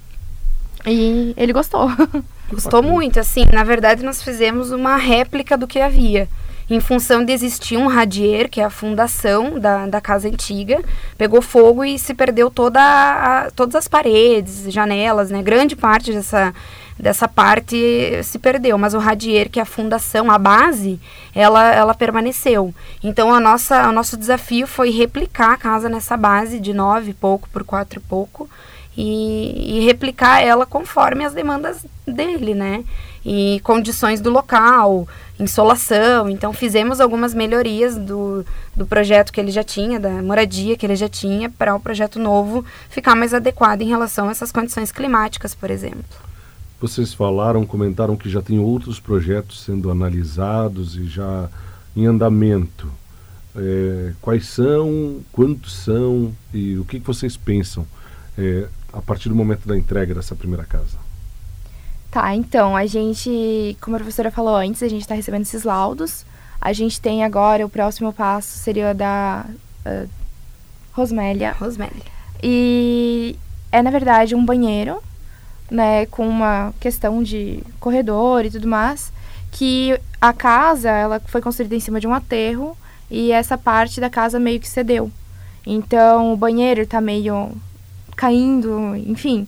E 0.86 1.34
ele 1.38 1.54
gostou. 1.54 1.90
Gostou 2.52 2.84
muito, 2.84 3.20
assim. 3.20 3.46
Na 3.52 3.64
verdade, 3.64 4.04
nós 4.04 4.22
fizemos 4.22 4.72
uma 4.72 4.96
réplica 4.96 5.58
do 5.58 5.66
que 5.66 5.80
havia. 5.80 6.28
Em 6.70 6.80
função 6.80 7.26
de 7.26 7.34
existir 7.34 7.78
um 7.78 7.88
radier, 7.88 8.50
que 8.50 8.62
é 8.62 8.64
a 8.64 8.70
fundação 8.70 9.60
da, 9.60 9.86
da 9.88 10.00
casa 10.00 10.28
antiga, 10.28 10.82
pegou 11.18 11.42
fogo 11.42 11.84
e 11.84 12.00
se 12.00 12.14
perdeu 12.14 12.50
toda 12.50 12.80
a, 12.80 13.52
todas 13.52 13.76
as 13.76 13.88
paredes, 13.88 14.72
janelas, 14.72 15.30
né? 15.30 15.42
Grande 15.42 15.76
parte 15.76 16.14
dessa, 16.14 16.54
dessa 16.98 17.28
parte 17.28 18.24
se 18.24 18.40
perdeu, 18.40 18.78
mas 18.78 18.94
o 18.94 19.00
radier, 19.00 19.50
que 19.50 19.60
é 19.60 19.64
a 19.64 19.66
fundação, 19.66 20.32
a 20.32 20.38
base, 20.38 21.00
ela, 21.36 21.74
ela 21.74 21.94
permaneceu. 21.94 22.74
Então 23.04 23.34
a 23.34 23.40
nossa, 23.40 23.90
o 23.90 23.92
nosso 23.92 24.16
desafio 24.16 24.66
foi 24.66 24.90
replicar 24.90 25.52
a 25.52 25.58
casa 25.58 25.90
nessa 25.90 26.16
base 26.16 26.60
de 26.60 26.74
nove 26.74 27.12
e 27.12 27.14
pouco 27.14 27.50
por 27.50 27.64
quatro 27.64 28.00
e 28.00 28.04
pouco, 28.04 28.50
e, 28.96 29.78
e 29.78 29.86
replicar 29.86 30.42
ela 30.42 30.66
conforme 30.66 31.26
as 31.26 31.34
demandas 31.34 31.86
dele, 32.08 32.54
né? 32.54 32.84
E 33.26 33.60
condições 33.64 34.22
do 34.22 34.30
local, 34.30 35.08
insolação. 35.40 36.30
Então 36.30 36.54
fizemos 36.54 37.00
algumas 37.00 37.34
melhorias 37.34 37.96
do, 37.96 38.46
do 38.76 38.86
projeto 38.86 39.32
que 39.32 39.40
ele 39.40 39.52
já 39.52 39.64
tinha, 39.64 40.00
da 40.00 40.22
moradia 40.22 40.78
que 40.78 40.86
ele 40.86 40.96
já 40.96 41.10
tinha, 41.10 41.50
para 41.50 41.76
o 41.76 41.80
projeto 41.80 42.20
novo 42.20 42.64
ficar 42.90 43.16
mais 43.16 43.34
adequado 43.34 43.82
em 43.82 43.88
relação 43.88 44.28
a 44.28 44.32
essas 44.32 44.52
condições 44.52 44.92
climáticas, 44.92 45.56
por 45.56 45.72
exemplo. 45.72 46.04
Vocês 46.80 47.14
falaram, 47.14 47.66
comentaram 47.66 48.18
que 48.18 48.30
já 48.30 48.42
tem 48.42 48.60
outros 48.60 49.00
projetos 49.00 49.64
sendo 49.64 49.90
analisados 49.90 50.98
e 50.98 51.08
já 51.08 51.50
em 51.96 52.06
andamento. 52.06 52.92
É, 53.56 54.14
quais 54.20 54.48
são, 54.48 55.22
quantos 55.32 55.74
são 55.76 56.34
e 56.54 56.76
o 56.78 56.84
que, 56.84 57.00
que 57.00 57.06
vocês 57.06 57.38
pensam 57.38 57.86
é, 58.38 58.68
a 58.92 59.02
partir 59.02 59.30
do 59.30 59.36
momento 59.36 59.68
da 59.68 59.78
entrega 59.78 60.14
dessa 60.14 60.36
primeira 60.36 60.64
casa? 60.64 60.98
Tá, 62.12 62.36
então, 62.36 62.76
a 62.76 62.86
gente, 62.86 63.76
como 63.82 63.96
a 63.96 64.00
professora 64.00 64.30
falou 64.30 64.56
antes, 64.56 64.84
a 64.84 64.88
gente 64.88 65.02
está 65.02 65.16
recebendo 65.16 65.42
esses 65.42 65.64
laudos. 65.64 66.26
A 66.62 66.72
gente 66.72 67.02
tem 67.02 67.24
agora, 67.24 67.66
o 67.66 67.70
próximo 67.70 68.14
passo 68.14 68.58
seria 68.60 68.94
da 68.94 69.46
uh, 69.86 70.10
Rosmélia. 70.94 71.54
Rosmélia. 71.60 72.04
E 72.42 73.36
é, 73.72 73.82
na 73.82 73.90
verdade, 73.90 74.36
um 74.36 74.46
banheiro, 74.46 75.02
né, 75.72 76.06
com 76.06 76.28
uma 76.28 76.72
questão 76.80 77.24
de 77.24 77.64
corredor 77.80 78.46
e 78.46 78.52
tudo 78.52 78.68
mais, 78.68 79.12
que 79.52 80.00
a 80.22 80.32
casa, 80.32 80.92
ela 80.92 81.20
foi 81.26 81.42
construída 81.42 81.76
em 81.76 81.80
cima 81.80 82.00
de 82.00 82.06
um 82.06 82.14
aterro 82.14 82.78
e 83.10 83.32
essa 83.32 83.58
parte 83.58 84.00
da 84.00 84.10
casa 84.10 84.40
meio 84.40 84.60
que 84.60 84.68
cedeu. 84.68 85.12
Então, 85.66 86.32
o 86.32 86.38
banheiro 86.38 86.82
está 86.82 87.02
meio 87.02 87.52
caindo, 88.16 88.96
enfim. 88.96 89.48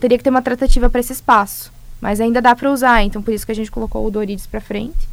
Teria 0.00 0.18
que 0.18 0.24
ter 0.24 0.30
uma 0.30 0.42
tratativa 0.42 0.90
para 0.90 1.00
esse 1.00 1.12
espaço. 1.12 1.72
Mas 2.00 2.20
ainda 2.20 2.42
dá 2.42 2.54
para 2.54 2.70
usar, 2.70 3.02
então 3.02 3.22
por 3.22 3.32
isso 3.32 3.46
que 3.46 3.52
a 3.52 3.54
gente 3.54 3.70
colocou 3.70 4.06
o 4.06 4.10
Dorides 4.10 4.46
para 4.46 4.60
frente. 4.60 5.08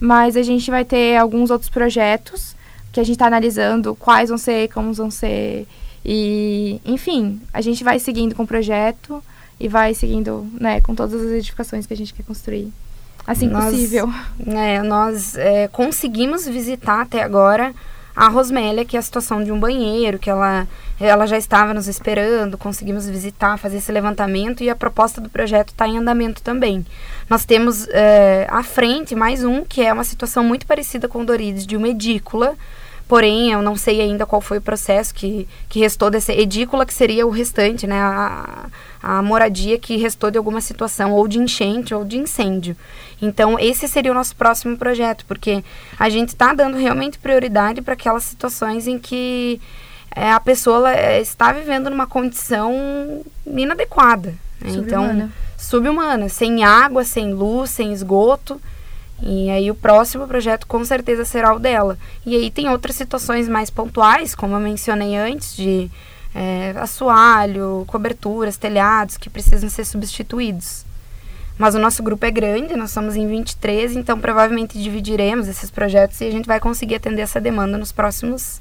Mas 0.00 0.36
a 0.36 0.42
gente 0.42 0.70
vai 0.70 0.84
ter 0.84 1.16
alguns 1.16 1.50
outros 1.50 1.70
projetos 1.70 2.54
que 2.92 3.00
a 3.00 3.02
gente 3.02 3.14
está 3.14 3.26
analisando 3.26 3.94
quais 3.94 4.28
vão 4.28 4.38
ser, 4.38 4.68
como 4.68 4.92
vão 4.92 5.10
ser. 5.10 5.66
E, 6.04 6.80
enfim, 6.84 7.40
a 7.52 7.60
gente 7.60 7.82
vai 7.82 7.98
seguindo 7.98 8.34
com 8.34 8.42
o 8.42 8.46
projeto 8.46 9.22
e 9.58 9.68
vai 9.68 9.94
seguindo 9.94 10.46
né, 10.60 10.80
com 10.80 10.94
todas 10.94 11.20
as 11.20 11.32
edificações 11.32 11.86
que 11.86 11.94
a 11.94 11.96
gente 11.96 12.12
quer 12.12 12.24
construir. 12.24 12.70
Assim 13.26 13.48
nós, 13.48 13.72
possível. 13.72 14.08
É, 14.46 14.82
nós 14.82 15.36
é, 15.36 15.68
conseguimos 15.68 16.46
visitar 16.46 17.00
até 17.00 17.22
agora 17.22 17.74
a 18.14 18.28
Rosmélia, 18.28 18.84
que 18.84 18.96
é 18.96 19.00
a 19.00 19.02
situação 19.02 19.42
de 19.42 19.50
um 19.50 19.58
banheiro, 19.58 20.18
que 20.18 20.30
ela, 20.30 20.68
ela 21.00 21.26
já 21.26 21.36
estava 21.36 21.74
nos 21.74 21.88
esperando, 21.88 22.56
conseguimos 22.56 23.08
visitar, 23.08 23.58
fazer 23.58 23.78
esse 23.78 23.90
levantamento 23.90 24.62
e 24.62 24.70
a 24.70 24.76
proposta 24.76 25.20
do 25.20 25.28
projeto 25.28 25.70
está 25.70 25.88
em 25.88 25.98
andamento 25.98 26.42
também. 26.42 26.86
Nós 27.28 27.44
temos 27.44 27.88
é, 27.88 28.46
à 28.48 28.62
frente 28.62 29.14
mais 29.14 29.42
um, 29.42 29.64
que 29.64 29.82
é 29.82 29.92
uma 29.92 30.04
situação 30.04 30.44
muito 30.44 30.66
parecida 30.66 31.08
com 31.08 31.22
o 31.22 31.24
Dorides, 31.24 31.66
de 31.66 31.76
uma 31.76 31.88
edícula, 31.88 32.54
porém 33.08 33.52
eu 33.52 33.62
não 33.62 33.76
sei 33.76 34.00
ainda 34.00 34.26
qual 34.26 34.40
foi 34.40 34.58
o 34.58 34.62
processo 34.62 35.14
que, 35.14 35.46
que 35.68 35.80
restou 35.80 36.10
dessa 36.10 36.32
edícula, 36.32 36.86
que 36.86 36.94
seria 36.94 37.26
o 37.26 37.30
restante, 37.30 37.86
né, 37.86 37.98
a, 38.00 38.66
a 39.02 39.22
moradia 39.22 39.78
que 39.78 39.96
restou 39.96 40.30
de 40.30 40.38
alguma 40.38 40.60
situação, 40.60 41.12
ou 41.12 41.28
de 41.28 41.38
enchente 41.38 41.94
ou 41.94 42.04
de 42.04 42.18
incêndio. 42.18 42.76
Então, 43.20 43.58
esse 43.58 43.86
seria 43.88 44.10
o 44.10 44.14
nosso 44.14 44.34
próximo 44.36 44.76
projeto, 44.76 45.24
porque 45.26 45.62
a 45.98 46.08
gente 46.08 46.30
está 46.30 46.52
dando 46.54 46.76
realmente 46.76 47.18
prioridade 47.18 47.82
para 47.82 47.94
aquelas 47.94 48.24
situações 48.24 48.86
em 48.86 48.98
que 48.98 49.60
é, 50.14 50.30
a 50.30 50.40
pessoa 50.40 50.92
é, 50.92 51.20
está 51.20 51.52
vivendo 51.52 51.90
numa 51.90 52.06
condição 52.06 53.22
inadequada. 53.46 54.34
Né? 54.60 54.70
Então, 54.70 55.30
subhumana, 55.58 56.28
sem 56.28 56.64
água, 56.64 57.04
sem 57.04 57.32
luz, 57.32 57.70
sem 57.70 57.92
esgoto. 57.92 58.60
E 59.22 59.48
aí 59.50 59.70
o 59.70 59.74
próximo 59.74 60.26
projeto 60.26 60.66
com 60.66 60.84
certeza 60.84 61.24
será 61.24 61.54
o 61.54 61.58
dela. 61.58 61.96
E 62.26 62.34
aí 62.34 62.50
tem 62.50 62.68
outras 62.68 62.96
situações 62.96 63.48
mais 63.48 63.70
pontuais, 63.70 64.34
como 64.34 64.54
eu 64.54 64.60
mencionei 64.60 65.16
antes, 65.16 65.56
de 65.56 65.90
é, 66.34 66.74
assoalho, 66.76 67.84
coberturas, 67.86 68.56
telhados 68.56 69.16
que 69.16 69.30
precisam 69.30 69.70
ser 69.70 69.84
substituídos. 69.84 70.84
Mas 71.56 71.74
o 71.76 71.78
nosso 71.78 72.02
grupo 72.02 72.26
é 72.26 72.30
grande, 72.32 72.74
nós 72.74 72.90
somos 72.90 73.14
em 73.14 73.28
23, 73.28 73.94
então 73.94 74.18
provavelmente 74.18 74.76
dividiremos 74.76 75.46
esses 75.46 75.70
projetos 75.70 76.20
e 76.20 76.24
a 76.24 76.30
gente 76.30 76.46
vai 76.46 76.58
conseguir 76.58 76.96
atender 76.96 77.22
essa 77.22 77.40
demanda 77.40 77.78
nos 77.78 77.92
próximos, 77.92 78.60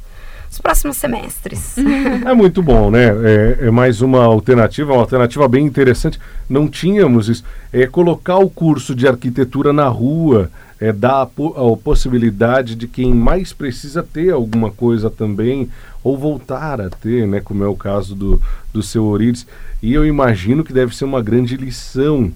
nos 0.53 0.62
próximos 0.62 0.98
semestres. 0.98 1.75
É 2.25 2.33
muito 2.33 2.62
bom, 2.62 2.91
né? 2.91 3.05
É, 3.05 3.57
é, 3.62 3.72
mais 3.72 4.01
uma 4.01 4.24
alternativa, 4.24 4.93
uma 4.93 5.01
alternativa 5.01 5.48
bem 5.48 5.65
interessante. 5.65 6.19
Não 6.48 6.67
tínhamos 6.67 7.27
isso. 7.27 7.43
É 7.72 7.86
colocar 7.88 8.38
o 8.38 8.50
curso 8.50 8.95
de 8.95 9.07
arquitetura 9.07 9.74
na 9.74 9.88
rua, 9.88 10.50
é 10.79 10.91
dar 10.91 11.22
a, 11.22 11.24
a 11.24 11.77
possibilidade 11.77 12.75
de 12.75 12.88
quem 12.88 13.13
mais 13.13 13.51
precisa 13.51 14.03
ter 14.03 14.31
alguma 14.31 14.72
coisa 14.72 15.10
também, 15.10 15.69
ou 16.03 16.17
voltar 16.17 16.79
a 16.79 16.89
ter, 16.89 17.27
né? 17.27 17.39
Como 17.39 17.63
é 17.63 17.67
o 17.67 17.75
caso 17.75 18.15
do, 18.15 18.41
do 18.72 18.83
seu 18.83 19.05
Orides. 19.05 19.45
E 19.81 19.93
eu 19.93 20.05
imagino 20.05 20.63
que 20.63 20.74
deve 20.74 20.95
ser 20.95 21.05
uma 21.05 21.22
grande 21.22 21.57
lição 21.57 22.31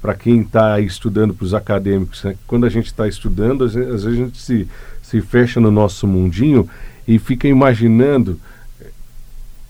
para 0.00 0.14
quem 0.14 0.42
está 0.42 0.78
estudando, 0.80 1.34
para 1.34 1.44
os 1.44 1.54
acadêmicos. 1.54 2.22
Né? 2.24 2.36
Quando 2.46 2.66
a 2.66 2.68
gente 2.70 2.86
está 2.86 3.08
estudando, 3.08 3.64
às 3.64 3.74
vezes 3.74 4.06
a 4.06 4.12
gente 4.12 4.40
se, 4.40 4.68
se 5.02 5.20
fecha 5.20 5.60
no 5.60 5.70
nosso 5.70 6.06
mundinho 6.06 6.68
e 7.06 7.18
fica 7.18 7.46
imaginando. 7.48 8.40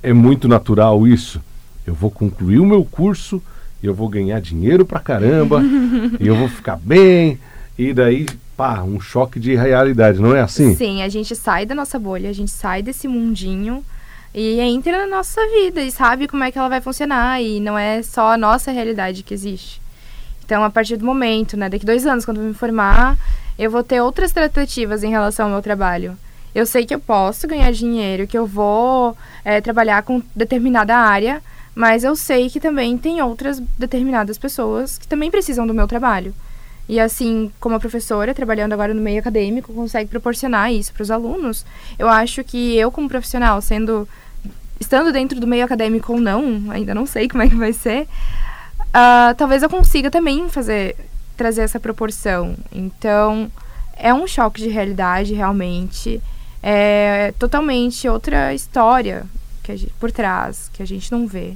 É 0.03 0.13
muito 0.13 0.47
natural 0.49 1.07
isso. 1.07 1.41
Eu 1.87 1.95
vou 1.95 2.11
concluir 2.11 2.59
o 2.59 2.67
meu 2.67 2.85
curso, 2.85 3.43
eu 3.83 3.95
vou 3.95 4.09
ganhar 4.09 4.41
dinheiro 4.41 4.85
pra 4.85 5.01
caramba, 5.01 5.63
e 6.21 6.27
eu 6.27 6.37
vou 6.37 6.49
ficar 6.49 6.77
bem, 6.77 7.39
e 7.79 7.93
daí, 7.93 8.27
pá, 8.57 8.83
um 8.83 9.01
choque 9.01 9.39
de 9.39 9.55
realidade, 9.55 10.21
não 10.21 10.35
é 10.35 10.41
assim? 10.41 10.75
Sim, 10.75 11.03
a 11.03 11.09
gente 11.09 11.35
sai 11.35 11.67
da 11.67 11.75
nossa 11.75 11.99
bolha, 11.99 12.31
a 12.31 12.33
gente 12.33 12.51
sai 12.51 12.83
desse 12.83 13.07
mundinho 13.09 13.85
e 14.35 14.61
entra 14.61 15.07
na 15.07 15.17
nossa 15.17 15.41
vida 15.49 15.83
e 15.83 15.91
sabe 15.91 16.27
como 16.27 16.43
é 16.43 16.51
que 16.51 16.59
ela 16.59 16.69
vai 16.69 16.81
funcionar, 16.81 17.43
e 17.43 17.61
não 17.61 17.79
é 17.79 18.03
só 18.03 18.33
a 18.33 18.37
nossa 18.37 18.71
realidade 18.71 19.23
que 19.23 19.35
existe. 19.35 19.81
Então, 20.45 20.63
a 20.63 20.71
partir 20.71 20.97
do 20.97 21.05
momento, 21.05 21.57
né, 21.57 21.69
daqui 21.69 21.87
dois 21.87 22.07
anos, 22.07 22.25
quando 22.25 22.39
eu 22.39 22.45
me 22.45 22.55
formar, 22.55 23.17
eu 23.59 23.71
vou 23.71 23.83
ter 23.83 24.01
outras 24.01 24.33
tratativas 24.33 25.03
em 25.03 25.11
relação 25.11 25.47
ao 25.47 25.53
meu 25.53 25.63
trabalho. 25.63 26.17
Eu 26.55 26.67
sei 26.67 26.87
que 26.87 26.95
eu 26.95 27.01
posso 27.01 27.49
ganhar 27.49 27.73
dinheiro, 27.73 28.27
que 28.27 28.39
eu 28.39 28.47
vou 28.47 29.17
é, 29.45 29.61
trabalhar 29.61 30.03
com 30.03 30.23
determinada 30.35 30.97
área, 30.97 31.43
mas 31.75 32.05
eu 32.05 32.15
sei 32.15 32.49
que 32.49 32.61
também 32.61 32.97
tem 32.97 33.21
outras 33.21 33.61
determinadas 33.79 34.39
pessoas 34.39 34.97
que 34.97 35.09
também 35.09 35.31
precisam 35.31 35.67
do 35.67 35.75
meu 35.75 35.89
trabalho. 35.89 36.33
E 36.89 37.01
assim, 37.01 37.51
como 37.59 37.75
a 37.75 37.81
professora, 37.81 38.35
trabalhando 38.35 38.75
agora 38.75 38.93
no 38.93 39.01
meio 39.01 39.19
acadêmico, 39.19 39.73
consegue 39.73 40.11
proporcionar 40.11 40.73
isso 40.73 40.93
para 40.93 41.03
os 41.03 41.11
alunos, 41.11 41.65
eu 41.99 42.09
acho 42.09 42.45
que 42.45 42.77
eu, 42.77 42.91
como 42.91 43.09
profissional, 43.09 43.61
sendo 43.61 44.07
estando 44.79 45.13
dentro 45.13 45.41
do 45.41 45.47
meio 45.47 45.65
acadêmico 45.65 46.13
ou 46.13 46.21
não, 46.21 46.71
ainda 46.71 46.95
não 46.95 47.07
sei 47.07 47.29
como 47.29 47.43
é 47.43 47.49
que 47.49 47.55
vai 47.55 47.73
ser, 47.73 48.03
uh, 48.03 49.35
talvez 49.37 49.63
eu 49.63 49.71
consiga 49.71 50.11
também 50.11 50.49
fazer 50.49 50.95
trazer 51.37 51.63
essa 51.63 51.81
proporção. 51.81 52.55
Então, 52.71 53.51
é 53.97 54.13
um 54.13 54.27
choque 54.27 54.61
de 54.61 54.69
realidade 54.69 55.35
realmente, 55.35 56.23
é 56.67 57.35
totalmente 57.39 58.09
outra 58.09 58.55
história 58.55 59.27
que 59.63 59.77
gente, 59.77 59.93
por 60.01 60.11
trás 60.11 60.71
que 60.73 60.83
a 60.83 60.87
gente 60.87 61.13
não 61.13 61.27
vê. 61.27 61.55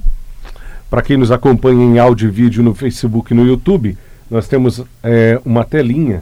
Para 0.87 1.01
quem 1.01 1.17
nos 1.17 1.31
acompanha 1.31 1.83
em 1.83 1.97
áudio 1.97 2.27
e 2.27 2.31
vídeo 2.31 2.61
no 2.61 2.75
Facebook 2.75 3.33
e 3.33 3.35
no 3.35 3.45
YouTube, 3.45 3.97
nós 4.29 4.47
temos 4.47 4.83
é, 5.01 5.41
uma 5.43 5.63
telinha 5.63 6.21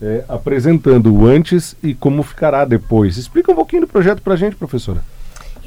é, 0.00 0.24
apresentando 0.26 1.14
o 1.14 1.26
antes 1.26 1.76
e 1.82 1.94
como 1.94 2.22
ficará 2.22 2.64
depois. 2.64 3.18
Explica 3.18 3.52
um 3.52 3.54
pouquinho 3.54 3.82
do 3.82 3.88
projeto 3.88 4.22
para 4.22 4.32
a 4.32 4.36
gente, 4.36 4.56
professora. 4.56 5.04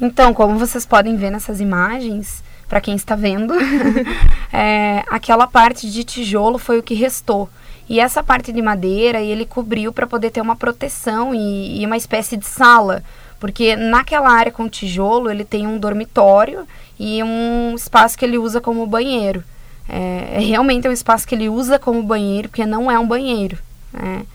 Então, 0.00 0.34
como 0.34 0.58
vocês 0.58 0.84
podem 0.84 1.16
ver 1.16 1.30
nessas 1.30 1.60
imagens, 1.60 2.42
para 2.68 2.80
quem 2.80 2.96
está 2.96 3.14
vendo, 3.14 3.54
é, 4.52 5.04
aquela 5.08 5.46
parte 5.46 5.88
de 5.88 6.02
tijolo 6.02 6.58
foi 6.58 6.78
o 6.78 6.82
que 6.82 6.94
restou. 6.94 7.48
E 7.88 8.00
essa 8.00 8.22
parte 8.22 8.52
de 8.52 8.60
madeira 8.60 9.20
ele 9.20 9.46
cobriu 9.46 9.92
para 9.92 10.06
poder 10.06 10.30
ter 10.30 10.40
uma 10.40 10.56
proteção 10.56 11.34
e, 11.34 11.80
e, 11.80 11.86
uma 11.86 11.96
espécie 11.96 12.36
de 12.36 12.44
sala, 12.44 13.02
porque 13.40 13.74
naquela 13.76 14.30
área 14.30 14.52
com 14.52 14.68
tijolo 14.68 15.30
ele 15.30 15.44
tem 15.44 15.66
um 15.66 15.78
dormitório 15.78 16.66
e 16.98 17.22
um 17.22 17.74
espaço 17.74 18.18
que 18.18 18.24
ele 18.24 18.36
usa 18.36 18.60
como 18.60 18.86
banheiro. 18.86 19.42
É, 19.88 20.34
é 20.34 20.40
realmente 20.40 20.86
é 20.86 20.90
um 20.90 20.92
espaço 20.92 21.26
que 21.26 21.34
ele 21.34 21.48
usa 21.48 21.78
como 21.78 22.02
banheiro, 22.02 22.48
porque 22.48 22.66
não 22.66 22.90
é 22.90 22.98
um 22.98 23.06
banheiro. 23.06 23.56
Né? 23.92 24.26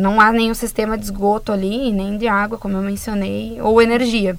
Não 0.00 0.20
há 0.20 0.32
nenhum 0.32 0.54
sistema 0.54 0.98
de 0.98 1.04
esgoto 1.04 1.52
ali, 1.52 1.92
nem 1.92 2.18
de 2.18 2.26
água, 2.26 2.58
como 2.58 2.76
eu 2.76 2.82
mencionei, 2.82 3.60
ou 3.60 3.80
energia. 3.80 4.36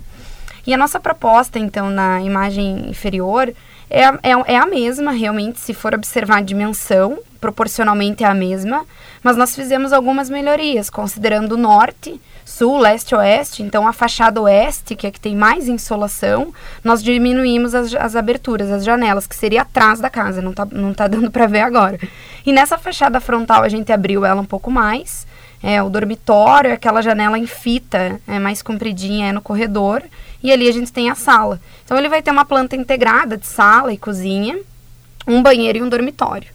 E 0.65 0.73
a 0.73 0.77
nossa 0.77 0.99
proposta, 0.99 1.57
então, 1.57 1.89
na 1.89 2.21
imagem 2.21 2.89
inferior 2.89 3.53
é 3.91 4.05
é, 4.23 4.53
é 4.53 4.57
a 4.57 4.65
mesma, 4.65 5.11
realmente, 5.11 5.59
se 5.59 5.73
for 5.73 5.93
observar 5.93 6.37
a 6.37 6.41
dimensão, 6.41 7.19
proporcionalmente 7.41 8.23
é 8.23 8.27
a 8.27 8.33
mesma, 8.33 8.85
mas 9.21 9.35
nós 9.35 9.55
fizemos 9.55 9.91
algumas 9.91 10.29
melhorias, 10.29 10.89
considerando 10.89 11.53
o 11.53 11.57
norte, 11.57 12.19
sul, 12.45 12.77
leste, 12.77 13.15
oeste. 13.15 13.63
Então, 13.63 13.87
a 13.87 13.93
fachada 13.93 14.41
oeste, 14.41 14.95
que 14.95 15.07
é 15.07 15.11
que 15.11 15.19
tem 15.19 15.35
mais 15.35 15.67
insolação, 15.67 16.53
nós 16.83 17.03
diminuímos 17.03 17.75
as, 17.75 17.93
as 17.93 18.15
aberturas, 18.15 18.71
as 18.71 18.83
janelas, 18.83 19.27
que 19.27 19.35
seria 19.35 19.63
atrás 19.63 19.99
da 19.99 20.09
casa, 20.09 20.41
não 20.41 20.53
tá, 20.53 20.65
não 20.71 20.93
tá 20.93 21.07
dando 21.07 21.29
para 21.29 21.47
ver 21.47 21.61
agora. 21.61 21.99
E 22.45 22.53
nessa 22.53 22.77
fachada 22.77 23.19
frontal, 23.19 23.63
a 23.63 23.69
gente 23.69 23.91
abriu 23.91 24.25
ela 24.25 24.41
um 24.41 24.45
pouco 24.45 24.71
mais. 24.71 25.27
É, 25.63 25.81
o 25.81 25.89
dormitório, 25.89 26.73
aquela 26.73 27.01
janela 27.01 27.37
em 27.37 27.45
fita, 27.45 28.19
é 28.27 28.39
mais 28.39 28.61
compridinha, 28.61 29.29
é 29.29 29.31
no 29.31 29.41
corredor 29.41 30.01
e 30.41 30.51
ali 30.51 30.67
a 30.67 30.71
gente 30.71 30.91
tem 30.91 31.09
a 31.09 31.15
sala. 31.15 31.59
Então 31.85 31.97
ele 31.97 32.09
vai 32.09 32.21
ter 32.21 32.31
uma 32.31 32.45
planta 32.45 32.75
integrada 32.75 33.37
de 33.37 33.45
sala 33.45 33.93
e 33.93 33.97
cozinha, 33.97 34.59
um 35.27 35.43
banheiro 35.43 35.77
e 35.77 35.81
um 35.81 35.89
dormitório. 35.89 36.49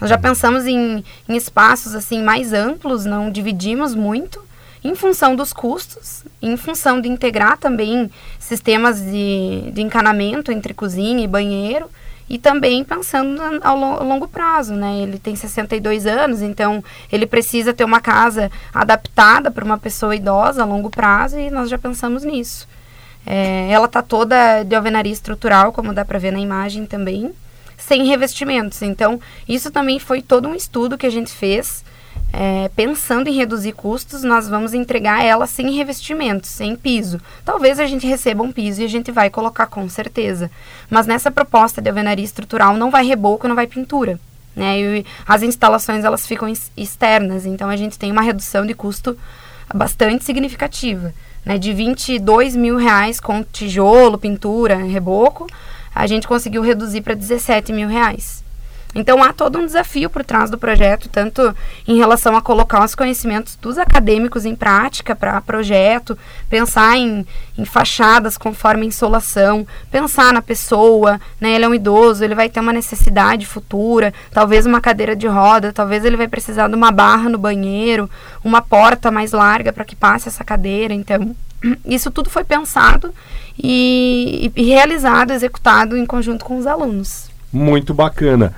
Nós 0.00 0.10
já 0.10 0.18
pensamos 0.18 0.66
em, 0.66 1.04
em 1.28 1.36
espaços 1.36 1.94
assim 1.94 2.22
mais 2.22 2.52
amplos, 2.52 3.04
não 3.04 3.30
dividimos 3.30 3.94
muito, 3.94 4.44
em 4.84 4.94
função 4.94 5.34
dos 5.34 5.52
custos, 5.52 6.22
em 6.40 6.56
função 6.56 7.00
de 7.00 7.08
integrar 7.08 7.58
também 7.58 8.10
sistemas 8.38 9.00
de, 9.00 9.70
de 9.72 9.82
encanamento 9.82 10.52
entre 10.52 10.72
cozinha 10.72 11.24
e 11.24 11.28
banheiro, 11.28 11.90
e 12.28 12.38
também 12.38 12.82
pensando 12.82 13.40
ao 13.62 14.02
longo 14.02 14.26
prazo, 14.26 14.74
né? 14.74 14.98
Ele 14.98 15.18
tem 15.18 15.36
62 15.36 16.06
anos, 16.06 16.42
então 16.42 16.82
ele 17.10 17.26
precisa 17.26 17.72
ter 17.72 17.84
uma 17.84 18.00
casa 18.00 18.50
adaptada 18.74 19.50
para 19.50 19.64
uma 19.64 19.78
pessoa 19.78 20.14
idosa 20.14 20.62
a 20.62 20.66
longo 20.66 20.90
prazo 20.90 21.38
e 21.38 21.50
nós 21.50 21.70
já 21.70 21.78
pensamos 21.78 22.24
nisso. 22.24 22.66
É, 23.24 23.68
ela 23.70 23.88
tá 23.88 24.02
toda 24.02 24.62
de 24.62 24.74
alvenaria 24.74 25.12
estrutural, 25.12 25.72
como 25.72 25.92
dá 25.92 26.04
para 26.04 26.18
ver 26.18 26.32
na 26.32 26.40
imagem 26.40 26.86
também, 26.86 27.32
sem 27.76 28.06
revestimentos. 28.06 28.82
Então, 28.82 29.20
isso 29.48 29.70
também 29.70 29.98
foi 29.98 30.22
todo 30.22 30.48
um 30.48 30.54
estudo 30.54 30.98
que 30.98 31.06
a 31.06 31.10
gente 31.10 31.32
fez. 31.32 31.84
É, 32.32 32.68
pensando 32.76 33.28
em 33.28 33.32
reduzir 33.32 33.72
custos, 33.72 34.22
nós 34.22 34.46
vamos 34.46 34.74
entregar 34.74 35.24
ela 35.24 35.46
sem 35.46 35.70
revestimentos, 35.70 36.50
sem 36.50 36.76
piso. 36.76 37.18
Talvez 37.44 37.80
a 37.80 37.86
gente 37.86 38.06
receba 38.06 38.42
um 38.42 38.52
piso 38.52 38.82
e 38.82 38.84
a 38.84 38.88
gente 38.88 39.10
vai 39.10 39.30
colocar 39.30 39.66
com 39.66 39.88
certeza. 39.88 40.50
Mas 40.90 41.06
nessa 41.06 41.30
proposta 41.30 41.80
de 41.80 41.88
alvenaria 41.88 42.24
estrutural 42.24 42.76
não 42.76 42.90
vai 42.90 43.06
reboco, 43.06 43.48
não 43.48 43.54
vai 43.54 43.66
pintura. 43.66 44.20
Né? 44.54 44.80
E 44.80 45.06
as 45.26 45.42
instalações 45.42 46.04
elas 46.04 46.26
ficam 46.26 46.52
externas, 46.76 47.46
então 47.46 47.70
a 47.70 47.76
gente 47.76 47.98
tem 47.98 48.12
uma 48.12 48.22
redução 48.22 48.66
de 48.66 48.74
custo 48.74 49.16
bastante 49.74 50.24
significativa. 50.24 51.14
Né? 51.44 51.58
De 51.58 51.72
22 51.72 52.54
mil 52.54 52.76
reais 52.76 53.18
com 53.18 53.42
tijolo, 53.42 54.18
pintura, 54.18 54.76
reboco, 54.76 55.46
a 55.94 56.06
gente 56.06 56.28
conseguiu 56.28 56.60
reduzir 56.60 57.00
para 57.00 57.14
17 57.14 57.72
mil 57.72 57.88
reais. 57.88 58.44
Então 58.96 59.22
há 59.22 59.30
todo 59.30 59.58
um 59.58 59.66
desafio 59.66 60.08
por 60.08 60.24
trás 60.24 60.50
do 60.50 60.56
projeto, 60.56 61.06
tanto 61.10 61.54
em 61.86 61.98
relação 61.98 62.34
a 62.34 62.40
colocar 62.40 62.82
os 62.82 62.94
conhecimentos 62.94 63.54
dos 63.56 63.76
acadêmicos 63.76 64.46
em 64.46 64.56
prática 64.56 65.14
para 65.14 65.38
projeto, 65.42 66.16
pensar 66.48 66.96
em, 66.96 67.26
em 67.58 67.64
fachadas 67.66 68.38
conforme 68.38 68.86
insolação, 68.86 69.66
pensar 69.90 70.32
na 70.32 70.40
pessoa, 70.40 71.20
né? 71.38 71.52
Ele 71.52 71.66
é 71.66 71.68
um 71.68 71.74
idoso, 71.74 72.24
ele 72.24 72.34
vai 72.34 72.48
ter 72.48 72.58
uma 72.58 72.72
necessidade 72.72 73.44
futura, 73.44 74.14
talvez 74.32 74.64
uma 74.64 74.80
cadeira 74.80 75.14
de 75.14 75.26
roda, 75.26 75.74
talvez 75.74 76.02
ele 76.02 76.16
vai 76.16 76.26
precisar 76.26 76.66
de 76.66 76.74
uma 76.74 76.90
barra 76.90 77.28
no 77.28 77.36
banheiro, 77.36 78.08
uma 78.42 78.62
porta 78.62 79.10
mais 79.10 79.32
larga 79.32 79.74
para 79.74 79.84
que 79.84 79.94
passe 79.94 80.26
essa 80.26 80.42
cadeira. 80.42 80.94
Então, 80.94 81.36
isso 81.84 82.10
tudo 82.10 82.30
foi 82.30 82.44
pensado 82.44 83.12
e, 83.62 84.50
e 84.56 84.62
realizado, 84.62 85.32
executado 85.32 85.98
em 85.98 86.06
conjunto 86.06 86.46
com 86.46 86.56
os 86.56 86.66
alunos. 86.66 87.28
Muito 87.52 87.92
bacana. 87.92 88.54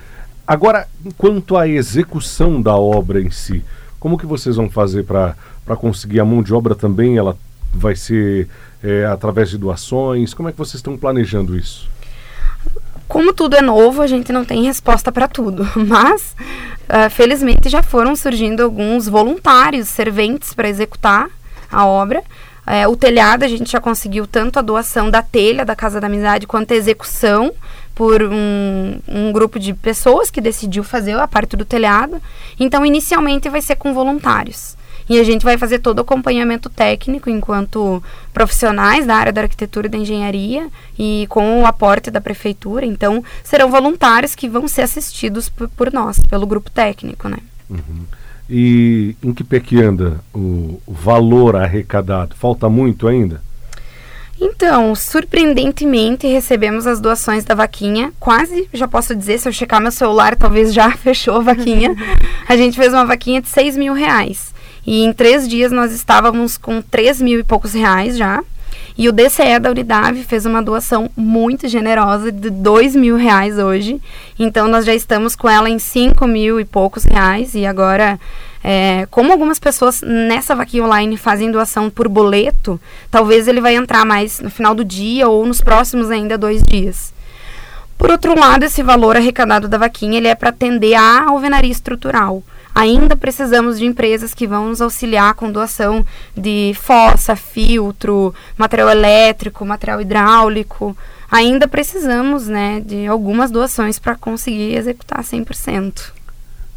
Agora, 0.49 0.87
quanto 1.15 1.55
à 1.55 1.67
execução 1.67 2.59
da 2.59 2.75
obra 2.75 3.21
em 3.21 3.29
si, 3.29 3.63
como 3.99 4.17
que 4.17 4.25
vocês 4.25 4.55
vão 4.55 4.67
fazer 4.67 5.03
para 5.03 5.35
conseguir 5.77 6.19
a 6.19 6.25
mão 6.25 6.41
de 6.41 6.51
obra 6.55 6.73
também? 6.73 7.19
Ela 7.19 7.37
vai 7.71 7.95
ser 7.95 8.49
é, 8.83 9.05
através 9.05 9.51
de 9.51 9.59
doações? 9.59 10.33
Como 10.33 10.49
é 10.49 10.51
que 10.51 10.57
vocês 10.57 10.77
estão 10.77 10.97
planejando 10.97 11.55
isso? 11.55 11.87
Como 13.07 13.31
tudo 13.31 13.57
é 13.57 13.61
novo, 13.61 14.01
a 14.01 14.07
gente 14.07 14.31
não 14.31 14.43
tem 14.43 14.63
resposta 14.63 15.11
para 15.11 15.27
tudo, 15.27 15.67
mas 15.85 16.35
uh, 16.89 17.11
felizmente 17.11 17.69
já 17.69 17.83
foram 17.83 18.15
surgindo 18.15 18.63
alguns 18.63 19.07
voluntários, 19.07 19.87
serventes 19.87 20.55
para 20.55 20.67
executar 20.67 21.29
a 21.71 21.85
obra. 21.85 22.23
É, 22.65 22.87
o 22.87 22.95
telhado 22.95 23.43
a 23.43 23.47
gente 23.47 23.71
já 23.71 23.79
conseguiu 23.79 24.25
tanto 24.25 24.57
a 24.57 24.63
doação 24.63 25.11
da 25.11 25.21
telha 25.21 25.63
da 25.63 25.75
Casa 25.75 25.99
da 25.99 26.07
Amizade 26.07 26.47
quanto 26.47 26.71
a 26.71 26.75
execução 26.75 27.51
por 27.99 28.23
um, 28.23 28.97
um 29.09 29.29
grupo 29.33 29.59
de 29.59 29.73
pessoas 29.73 30.31
que 30.31 30.39
decidiu 30.39 30.85
fazer 30.85 31.19
a 31.19 31.27
parte 31.27 31.57
do 31.57 31.65
telhado. 31.65 32.21
Então, 32.57 32.85
inicialmente 32.85 33.49
vai 33.49 33.61
ser 33.61 33.75
com 33.75 33.93
voluntários. 33.93 34.77
E 35.09 35.19
a 35.19 35.23
gente 35.25 35.43
vai 35.43 35.57
fazer 35.57 35.79
todo 35.79 35.97
o 35.97 36.01
acompanhamento 36.03 36.69
técnico 36.69 37.29
enquanto 37.29 38.01
profissionais 38.33 39.05
da 39.05 39.15
área 39.15 39.33
da 39.33 39.41
arquitetura 39.41 39.87
e 39.87 39.89
da 39.89 39.97
engenharia 39.97 40.69
e 40.97 41.25
com 41.27 41.61
o 41.61 41.65
aporte 41.65 42.09
da 42.09 42.21
prefeitura. 42.21 42.85
Então, 42.85 43.21
serão 43.43 43.69
voluntários 43.69 44.33
que 44.33 44.47
vão 44.47 44.65
ser 44.65 44.83
assistidos 44.83 45.49
por, 45.49 45.91
nós, 45.91 46.21
pelo 46.21 46.47
grupo 46.47 46.71
técnico, 46.71 47.27
né? 47.27 47.39
Uhum. 47.69 48.05
E 48.49 49.13
em 49.21 49.33
que 49.33 49.43
pé 49.43 49.59
que 49.59 49.81
anda 49.81 50.21
o 50.33 50.79
valor 50.87 51.57
arrecadado? 51.57 52.33
Falta 52.33 52.69
muito 52.69 53.09
ainda? 53.09 53.41
Então, 54.41 54.95
surpreendentemente, 54.95 56.25
recebemos 56.25 56.87
as 56.87 57.01
doações 57.01 57.43
da 57.43 57.53
vaquinha. 57.53 58.13
Quase, 58.19 58.69
já 58.73 58.87
posso 58.87 59.13
dizer, 59.13 59.37
se 59.37 59.49
eu 59.49 59.53
checar 59.53 59.81
meu 59.81 59.91
celular, 59.91 60.35
talvez 60.35 60.73
já 60.73 60.91
fechou 60.95 61.35
a 61.35 61.41
vaquinha. 61.41 61.93
a 62.47 62.55
gente 62.55 62.77
fez 62.77 62.93
uma 62.93 63.05
vaquinha 63.05 63.41
de 63.41 63.49
6 63.49 63.75
mil 63.75 63.93
reais. 63.93 64.53
E 64.85 65.03
em 65.03 65.11
três 65.11 65.47
dias 65.47 65.71
nós 65.71 65.91
estávamos 65.91 66.57
com 66.57 66.81
3 66.81 67.21
mil 67.21 67.39
e 67.39 67.43
poucos 67.43 67.73
reais 67.73 68.17
já. 68.17 68.41
E 68.97 69.07
o 69.07 69.11
DCE 69.11 69.59
da 69.59 69.71
Unidade 69.71 70.23
fez 70.23 70.45
uma 70.45 70.61
doação 70.61 71.09
muito 71.15 71.67
generosa 71.67 72.31
de 72.31 72.49
2 72.49 72.95
mil 72.95 73.15
reais 73.15 73.57
hoje. 73.57 74.01
Então 74.37 74.67
nós 74.67 74.85
já 74.85 74.93
estamos 74.93 75.35
com 75.35 75.49
ela 75.49 75.69
em 75.69 75.79
5 75.79 76.25
mil 76.27 76.59
e 76.59 76.65
poucos 76.65 77.03
reais. 77.03 77.55
E 77.55 77.65
agora 77.65 78.19
é, 78.71 79.07
como 79.09 79.31
algumas 79.31 79.57
pessoas 79.57 80.03
nessa 80.03 80.53
vaquinha 80.53 80.83
online 80.83 81.17
fazem 81.17 81.49
doação 81.49 81.89
por 81.89 82.07
boleto, 82.07 82.79
talvez 83.09 83.47
ele 83.47 83.59
vai 83.59 83.75
entrar 83.75 84.05
mais 84.05 84.39
no 84.39 84.51
final 84.51 84.75
do 84.75 84.85
dia 84.85 85.27
ou 85.27 85.43
nos 85.43 85.59
próximos 85.59 86.11
ainda 86.11 86.37
dois 86.37 86.61
dias. 86.61 87.11
Por 87.97 88.11
outro 88.11 88.39
lado, 88.39 88.65
esse 88.65 88.83
valor 88.83 89.17
arrecadado 89.17 89.67
da 89.67 89.79
vaquinha 89.79 90.19
ele 90.19 90.27
é 90.27 90.35
para 90.35 90.49
atender 90.49 90.93
à 90.93 91.29
alvenaria 91.29 91.71
estrutural. 91.71 92.43
Ainda 92.75 93.15
precisamos 93.15 93.79
de 93.79 93.87
empresas 93.87 94.35
que 94.35 94.45
vão 94.45 94.67
nos 94.69 94.83
auxiliar 94.83 95.33
com 95.33 95.51
doação 95.51 96.05
de 96.37 96.71
fossa, 96.79 97.35
filtro, 97.35 98.35
material 98.55 98.91
elétrico, 98.91 99.65
material 99.65 99.99
hidráulico. 99.99 100.95
Ainda 101.31 101.67
precisamos 101.67 102.47
né, 102.47 102.83
de 102.85 103.07
algumas 103.07 103.49
doações 103.49 103.97
para 103.97 104.13
conseguir 104.13 104.75
executar 104.75 105.23
100%. 105.23 106.18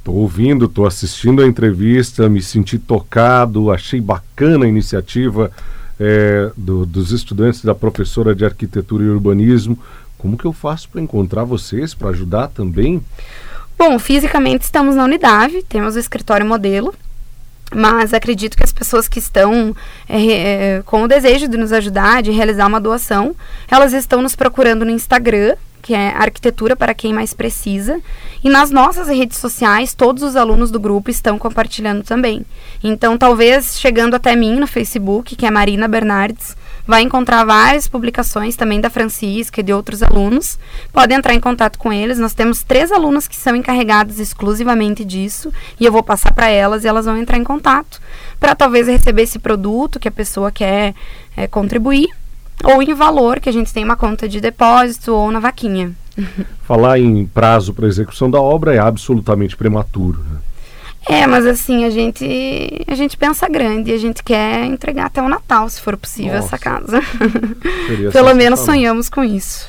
Estou 0.02 0.16
ouvindo, 0.16 0.64
estou 0.64 0.84
assistindo 0.84 1.42
a 1.42 1.46
entrevista, 1.46 2.28
me 2.28 2.42
senti 2.42 2.76
tocado, 2.76 3.70
achei 3.70 4.00
bacana 4.00 4.64
a 4.64 4.68
iniciativa 4.68 5.48
é, 5.98 6.50
do, 6.56 6.84
dos 6.84 7.12
estudantes 7.12 7.64
da 7.64 7.72
professora 7.72 8.34
de 8.34 8.44
arquitetura 8.44 9.04
e 9.04 9.08
urbanismo. 9.08 9.78
Como 10.18 10.36
que 10.36 10.44
eu 10.44 10.52
faço 10.52 10.88
para 10.88 11.00
encontrar 11.00 11.44
vocês, 11.44 11.94
para 11.94 12.08
ajudar 12.08 12.48
também? 12.48 13.00
Bom, 13.78 13.96
fisicamente 13.96 14.62
estamos 14.62 14.96
na 14.96 15.04
unidade, 15.04 15.62
temos 15.68 15.94
o 15.94 16.00
escritório 16.00 16.44
modelo, 16.44 16.92
mas 17.72 18.12
acredito 18.12 18.56
que 18.56 18.64
as 18.64 18.72
pessoas 18.72 19.06
que 19.06 19.20
estão 19.20 19.72
é, 20.08 20.32
é, 20.32 20.82
com 20.84 21.04
o 21.04 21.08
desejo 21.08 21.46
de 21.46 21.56
nos 21.56 21.72
ajudar, 21.72 22.24
de 22.24 22.32
realizar 22.32 22.66
uma 22.66 22.80
doação, 22.80 23.36
elas 23.70 23.92
estão 23.92 24.20
nos 24.20 24.34
procurando 24.34 24.84
no 24.84 24.90
Instagram, 24.90 25.54
que 25.82 25.92
é 25.92 26.08
Arquitetura 26.16 26.76
para 26.76 26.94
quem 26.94 27.12
mais 27.12 27.34
precisa. 27.34 28.00
E 28.42 28.48
nas 28.48 28.70
nossas 28.70 29.08
redes 29.08 29.38
sociais, 29.38 29.92
todos 29.92 30.22
os 30.22 30.36
alunos 30.36 30.70
do 30.70 30.80
grupo 30.80 31.10
estão 31.10 31.38
compartilhando 31.38 32.04
também. 32.04 32.46
Então, 32.82 33.18
talvez 33.18 33.78
chegando 33.78 34.14
até 34.14 34.36
mim 34.36 34.56
no 34.56 34.66
Facebook, 34.66 35.36
que 35.36 35.44
é 35.44 35.50
Marina 35.50 35.88
Bernardes, 35.88 36.56
vai 36.86 37.02
encontrar 37.02 37.44
várias 37.44 37.86
publicações 37.86 38.56
também 38.56 38.80
da 38.80 38.90
Francisca 38.90 39.60
e 39.60 39.64
de 39.64 39.72
outros 39.72 40.02
alunos. 40.02 40.58
Pode 40.92 41.12
entrar 41.12 41.34
em 41.34 41.40
contato 41.40 41.78
com 41.78 41.92
eles. 41.92 42.18
Nós 42.18 42.34
temos 42.34 42.62
três 42.62 42.90
alunas 42.90 43.28
que 43.28 43.36
são 43.36 43.54
encarregadas 43.54 44.18
exclusivamente 44.18 45.04
disso 45.04 45.52
e 45.78 45.84
eu 45.84 45.92
vou 45.92 46.02
passar 46.02 46.32
para 46.32 46.48
elas 46.48 46.84
e 46.84 46.88
elas 46.88 47.06
vão 47.06 47.16
entrar 47.16 47.38
em 47.38 47.44
contato 47.44 48.00
para 48.38 48.54
talvez 48.54 48.86
receber 48.88 49.22
esse 49.22 49.38
produto 49.38 50.00
que 50.00 50.08
a 50.08 50.12
pessoa 50.12 50.50
quer 50.50 50.94
é, 51.36 51.46
contribuir 51.46 52.08
ou 52.64 52.82
em 52.82 52.94
valor, 52.94 53.40
que 53.40 53.48
a 53.48 53.52
gente 53.52 53.72
tem 53.72 53.84
uma 53.84 53.96
conta 53.96 54.28
de 54.28 54.40
depósito 54.40 55.12
ou 55.12 55.30
na 55.30 55.40
vaquinha. 55.40 55.92
Falar 56.64 56.98
em 56.98 57.26
prazo 57.26 57.72
para 57.72 57.86
execução 57.86 58.30
da 58.30 58.40
obra 58.40 58.74
é 58.74 58.78
absolutamente 58.78 59.56
prematuro. 59.56 60.20
Né? 60.20 60.38
É, 61.08 61.26
mas 61.26 61.46
assim, 61.46 61.84
a 61.84 61.90
gente 61.90 62.84
a 62.86 62.94
gente 62.94 63.16
pensa 63.16 63.48
grande, 63.48 63.92
a 63.92 63.98
gente 63.98 64.22
quer 64.22 64.64
entregar 64.64 65.06
até 65.06 65.20
o 65.20 65.28
Natal, 65.28 65.68
se 65.68 65.80
for 65.80 65.96
possível, 65.96 66.34
Nossa. 66.34 66.46
essa 66.46 66.58
casa. 66.58 67.00
Pelo 68.12 68.34
menos 68.34 68.60
sonhamos 68.60 69.08
com 69.08 69.24
isso. 69.24 69.68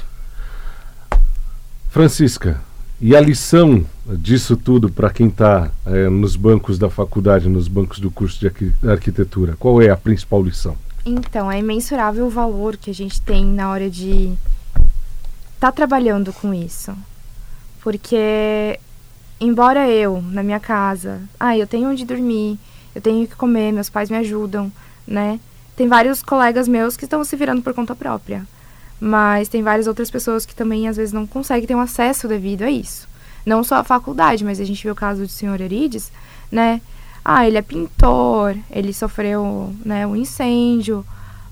Francisca, 1.90 2.62
e 3.02 3.16
a 3.16 3.22
lição 3.22 3.86
disso 4.06 4.56
tudo 4.56 4.90
para 4.90 5.10
quem 5.10 5.28
está 5.28 5.70
é, 5.86 6.10
nos 6.10 6.36
bancos 6.36 6.78
da 6.78 6.90
faculdade, 6.90 7.50
nos 7.50 7.68
bancos 7.68 8.00
do 8.00 8.12
curso 8.12 8.40
de 8.40 8.52
arquitetura? 8.88 9.56
Qual 9.60 9.82
é 9.82 9.90
a 9.90 9.98
principal 9.98 10.44
lição? 10.44 10.76
Então, 11.06 11.52
é 11.52 11.60
imensurável 11.60 12.26
o 12.26 12.30
valor 12.30 12.78
que 12.78 12.90
a 12.90 12.94
gente 12.94 13.20
tem 13.22 13.46
na 13.46 13.70
hora 13.70 13.90
de 13.90 14.34
estar 15.56 15.70
tá 15.70 15.72
trabalhando 15.72 16.32
com 16.32 16.54
isso. 16.54 16.96
Porque, 17.82 18.80
embora 19.40 19.90
eu, 19.90 20.22
na 20.22 20.42
minha 20.42 20.60
casa, 20.60 21.22
ah, 21.38 21.58
eu 21.58 21.68
tenho 21.68 21.90
onde 21.90 22.06
dormir, 22.06 22.58
eu 22.96 23.02
tenho 23.02 23.28
que 23.28 23.36
comer, 23.36 23.74
meus 23.74 23.90
pais 23.90 24.10
me 24.10 24.16
ajudam, 24.18 24.72
né? 25.06 25.40
Tem 25.76 25.88
vários 25.88 26.24
colegas 26.24 26.68
meus 26.68 26.96
que 26.96 27.04
estão 27.04 27.24
se 27.24 27.36
virando 27.36 27.62
por 27.62 27.74
conta 27.74 27.96
própria. 27.96 28.48
Mas 29.00 29.50
tem 29.50 29.62
várias 29.62 29.88
outras 29.88 30.10
pessoas 30.10 30.46
que 30.46 30.56
também, 30.56 30.88
às 30.88 30.96
vezes, 30.96 31.12
não 31.12 31.28
conseguem 31.28 31.68
ter 31.68 31.76
um 31.76 31.82
acesso 31.82 32.28
devido 32.28 32.62
a 32.62 32.72
isso. 32.72 33.10
Não 33.46 33.62
só 33.62 33.76
a 33.76 33.84
faculdade, 33.84 34.46
mas 34.46 34.62
a 34.62 34.64
gente 34.64 34.82
vê 34.82 34.90
o 34.90 34.96
caso 34.96 35.24
do 35.24 35.28
senhor 35.28 35.60
Erides, 35.60 36.10
né? 36.50 36.80
Ah, 37.24 37.48
ele 37.48 37.58
é 37.58 37.62
pintor, 37.62 38.56
ele 38.70 38.94
sofreu, 38.94 39.74
né, 39.86 40.06
um 40.06 40.16
incêndio, 40.16 41.06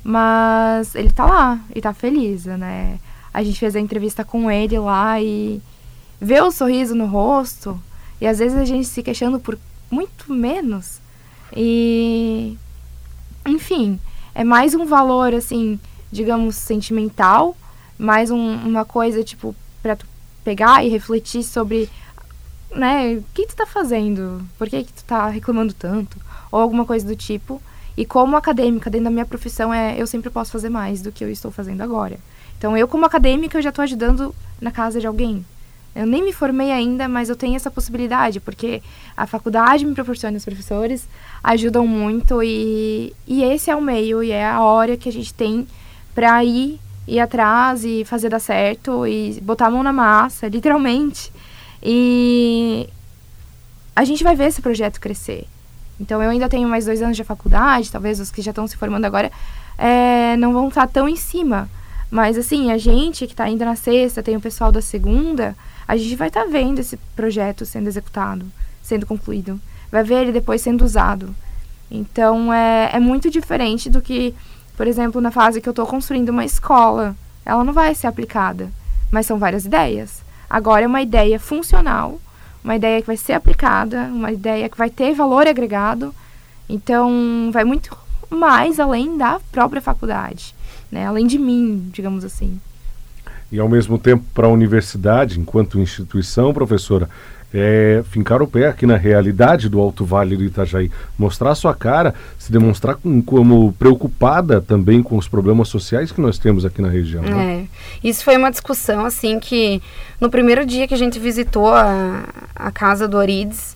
mas 0.03 0.95
ele 0.95 1.12
tá 1.12 1.25
lá 1.25 1.60
e 1.73 1.79
tá 1.79 1.93
feliz, 1.93 2.45
né? 2.45 2.99
A 3.34 3.41
gente 3.43 3.60
fez 3.60 3.75
a 3.75 3.79
entrevista 3.79 4.25
com 4.25 4.51
ele 4.51 4.77
lá 4.77 5.21
e 5.21 5.62
vê 6.19 6.41
o 6.41 6.51
sorriso 6.51 6.93
no 6.93 7.05
rosto 7.05 7.79
e 8.19 8.27
às 8.27 8.39
vezes 8.39 8.57
a 8.57 8.65
gente 8.65 8.88
se 8.88 9.01
queixando 9.01 9.39
por 9.39 9.57
muito 9.89 10.34
menos. 10.34 10.99
E 11.55 12.57
enfim, 13.47 13.99
é 14.36 14.43
mais 14.43 14.75
um 14.75 14.86
valor 14.86 15.34
assim, 15.34 15.79
digamos, 16.12 16.55
sentimental, 16.55 17.55
mais 17.97 18.29
um, 18.29 18.55
uma 18.55 18.84
coisa 18.84 19.23
tipo 19.23 19.55
para 19.81 19.95
tu 19.95 20.05
pegar 20.43 20.84
e 20.84 20.89
refletir 20.89 21.43
sobre 21.43 21.89
né, 22.75 23.15
o 23.15 23.23
que 23.34 23.47
tu 23.47 23.55
tá 23.55 23.65
fazendo? 23.65 24.41
Por 24.57 24.69
que, 24.69 24.84
que 24.84 24.93
tu 24.93 25.03
tá 25.03 25.27
reclamando 25.27 25.73
tanto? 25.73 26.17
Ou 26.51 26.60
alguma 26.60 26.86
coisa 26.86 27.05
do 27.05 27.15
tipo. 27.15 27.62
E 27.97 28.05
como 28.05 28.38
acadêmica, 28.38 28.89
dentro 28.89 29.05
da 29.05 29.12
minha 29.12 29.25
profissão, 29.25 29.73
é, 29.73 29.95
eu 29.99 30.07
sempre 30.07 30.29
posso 30.29 30.51
fazer 30.51 30.69
mais 30.69 31.01
do 31.01 31.12
que 31.12 31.23
eu 31.23 31.29
estou 31.29 31.51
fazendo 31.51 31.81
agora. 31.81 32.17
Então, 32.57 32.77
eu 32.77 32.88
como 32.88 33.05
acadêmica, 33.05 33.57
eu 33.57 33.62
já 33.62 33.69
estou 33.69 33.84
ajudando 33.84 34.34
na 34.62 34.71
casa 34.71 34.99
de 34.99 35.07
alguém, 35.07 35.43
Eu 35.93 36.05
nem 36.05 36.23
me 36.23 36.31
formei 36.31 36.71
ainda, 36.71 37.07
mas 37.10 37.27
eu 37.27 37.36
tenho 37.36 37.55
essa 37.55 37.69
possibilidade, 37.69 38.39
porque 38.39 38.81
a 39.17 39.27
faculdade 39.27 39.86
me 39.86 39.93
proporciona 39.93 40.38
os 40.38 40.45
professores, 40.45 41.05
ajudam 41.43 41.86
muito 41.86 42.41
e, 42.41 43.13
e 43.27 43.43
esse 43.43 43.69
é 43.69 43.75
o 43.75 43.81
meio 43.81 44.23
e 44.23 44.31
é 44.31 44.45
a 44.45 44.62
hora 44.62 44.95
que 44.95 45.10
a 45.10 45.12
gente 45.12 45.34
tem 45.34 45.67
para 46.15 46.43
ir, 46.45 46.79
ir 47.07 47.19
atrás 47.19 47.84
e 47.84 48.05
fazer 48.05 48.29
dar 48.29 48.39
certo 48.39 49.05
e 49.05 49.38
botar 49.41 49.67
a 49.67 49.71
mão 49.71 49.84
na 49.84 49.91
massa, 49.91 50.47
literalmente. 50.55 51.31
E 51.82 52.88
a 53.96 54.04
gente 54.04 54.24
vai 54.24 54.36
ver 54.36 54.46
esse 54.46 54.62
projeto 54.62 55.00
crescer. 55.00 55.48
Então 56.00 56.22
eu 56.22 56.30
ainda 56.30 56.50
tenho 56.50 56.67
mais 56.67 56.86
dois 56.86 57.02
anos 57.02 57.15
de 57.15 57.24
faculdade, 57.24 57.91
talvez 57.91 58.20
os 58.20 58.32
que 58.32 58.41
já 58.41 58.52
estão 58.52 58.65
se 58.65 58.76
formando 58.76 59.06
agora 59.06 59.32
é, 59.78 60.36
não 60.38 60.54
vão 60.54 60.67
estar 60.67 60.88
tão 60.88 61.08
em 61.08 61.15
cima. 61.15 61.70
Mas 62.10 62.38
assim, 62.38 62.72
a 62.72 62.78
gente 62.78 63.26
que 63.26 63.34
está 63.34 63.48
indo 63.48 63.63
na 63.63 63.76
sexta, 63.76 64.24
tem 64.24 64.36
o 64.36 64.41
pessoal 64.41 64.72
da 64.72 64.82
segunda, 64.82 65.56
a 65.88 65.96
gente 65.96 66.15
vai 66.15 66.28
estar 66.28 66.44
tá 66.44 66.50
vendo 66.50 66.80
esse 66.80 66.98
projeto 67.15 67.65
sendo 67.65 67.88
executado, 67.88 68.46
sendo 68.82 69.06
concluído. 69.06 69.60
Vai 69.91 70.04
ver 70.04 70.22
ele 70.22 70.32
depois 70.32 70.62
sendo 70.62 70.84
usado. 70.84 71.36
Então 71.89 72.54
é, 72.54 72.91
é 72.94 73.00
muito 73.00 73.30
diferente 73.30 73.89
do 73.89 74.02
que, 74.02 74.34
por 74.76 74.88
exemplo, 74.88 75.22
na 75.22 75.32
fase 75.32 75.62
que 75.62 75.70
eu 75.70 75.72
estou 75.72 75.86
construindo 75.86 76.30
uma 76.30 76.46
escola. 76.46 77.15
Ela 77.46 77.63
não 77.63 77.74
vai 77.74 77.94
ser 77.94 78.08
aplicada, 78.08 78.70
mas 79.12 79.26
são 79.26 79.38
várias 79.38 79.65
ideias. 79.65 80.24
Agora 80.51 80.83
é 80.83 80.87
uma 80.87 81.01
ideia 81.01 81.39
funcional 81.39 82.19
uma 82.63 82.75
ideia 82.75 83.01
que 83.01 83.07
vai 83.07 83.17
ser 83.17 83.33
aplicada, 83.33 84.03
uma 84.03 84.31
ideia 84.31 84.69
que 84.69 84.77
vai 84.77 84.89
ter 84.89 85.13
valor 85.13 85.47
agregado. 85.47 86.13
Então, 86.69 87.49
vai 87.51 87.63
muito 87.63 87.95
mais 88.29 88.79
além 88.79 89.17
da 89.17 89.39
própria 89.51 89.81
faculdade, 89.81 90.55
né? 90.91 91.05
além 91.05 91.27
de 91.27 91.37
mim, 91.37 91.89
digamos 91.91 92.23
assim. 92.23 92.59
E 93.51 93.59
ao 93.59 93.67
mesmo 93.67 93.97
tempo, 93.97 94.23
para 94.33 94.47
a 94.47 94.49
universidade, 94.49 95.39
enquanto 95.39 95.79
instituição, 95.79 96.53
professora, 96.53 97.09
é, 97.53 98.03
fincar 98.09 98.41
o 98.41 98.47
pé 98.47 98.67
aqui 98.67 98.85
na 98.85 98.95
realidade 98.95 99.67
do 99.69 99.79
Alto 99.79 100.05
Vale 100.05 100.37
do 100.37 100.43
Itajaí, 100.43 100.89
mostrar 101.17 101.53
sua 101.55 101.75
cara, 101.75 102.13
se 102.37 102.51
demonstrar 102.51 102.95
com, 102.95 103.21
como 103.21 103.73
preocupada 103.73 104.61
também 104.61 105.03
com 105.03 105.17
os 105.17 105.27
problemas 105.27 105.67
sociais 105.67 106.11
que 106.11 106.21
nós 106.21 106.37
temos 106.37 106.65
aqui 106.65 106.81
na 106.81 106.89
região. 106.89 107.23
Né? 107.23 107.67
É, 108.03 108.07
isso 108.07 108.23
foi 108.23 108.37
uma 108.37 108.51
discussão 108.51 109.05
assim 109.05 109.39
que 109.39 109.81
no 110.19 110.29
primeiro 110.29 110.65
dia 110.65 110.87
que 110.87 110.93
a 110.93 110.97
gente 110.97 111.19
visitou 111.19 111.67
a, 111.67 112.23
a 112.55 112.71
casa 112.71 113.07
do 113.07 113.17
Orides, 113.17 113.75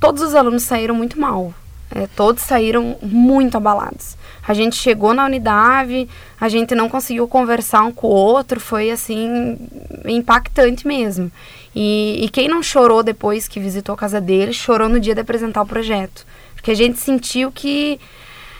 todos 0.00 0.22
os 0.22 0.34
alunos 0.34 0.62
saíram 0.62 0.94
muito 0.94 1.20
mal. 1.20 1.54
É, 1.94 2.06
todos 2.16 2.42
saíram 2.42 2.96
muito 3.00 3.56
abalados. 3.56 4.16
A 4.46 4.54
gente 4.54 4.76
chegou 4.76 5.14
na 5.14 5.24
unidade, 5.24 6.08
a 6.40 6.48
gente 6.48 6.74
não 6.74 6.88
conseguiu 6.88 7.26
conversar 7.26 7.82
um 7.82 7.92
com 7.92 8.06
o 8.06 8.10
outro, 8.10 8.60
foi 8.60 8.90
assim 8.90 9.58
impactante 10.04 10.86
mesmo. 10.86 11.30
E, 11.74 12.24
e 12.24 12.28
quem 12.28 12.48
não 12.48 12.62
chorou 12.62 13.02
depois 13.02 13.46
que 13.46 13.60
visitou 13.60 13.94
a 13.94 13.98
casa 13.98 14.20
dele, 14.20 14.52
chorou 14.52 14.88
no 14.88 14.98
dia 14.98 15.14
de 15.14 15.20
apresentar 15.20 15.62
o 15.62 15.66
projeto. 15.66 16.26
Porque 16.54 16.70
a 16.70 16.74
gente 16.74 16.98
sentiu 16.98 17.52
que. 17.52 18.00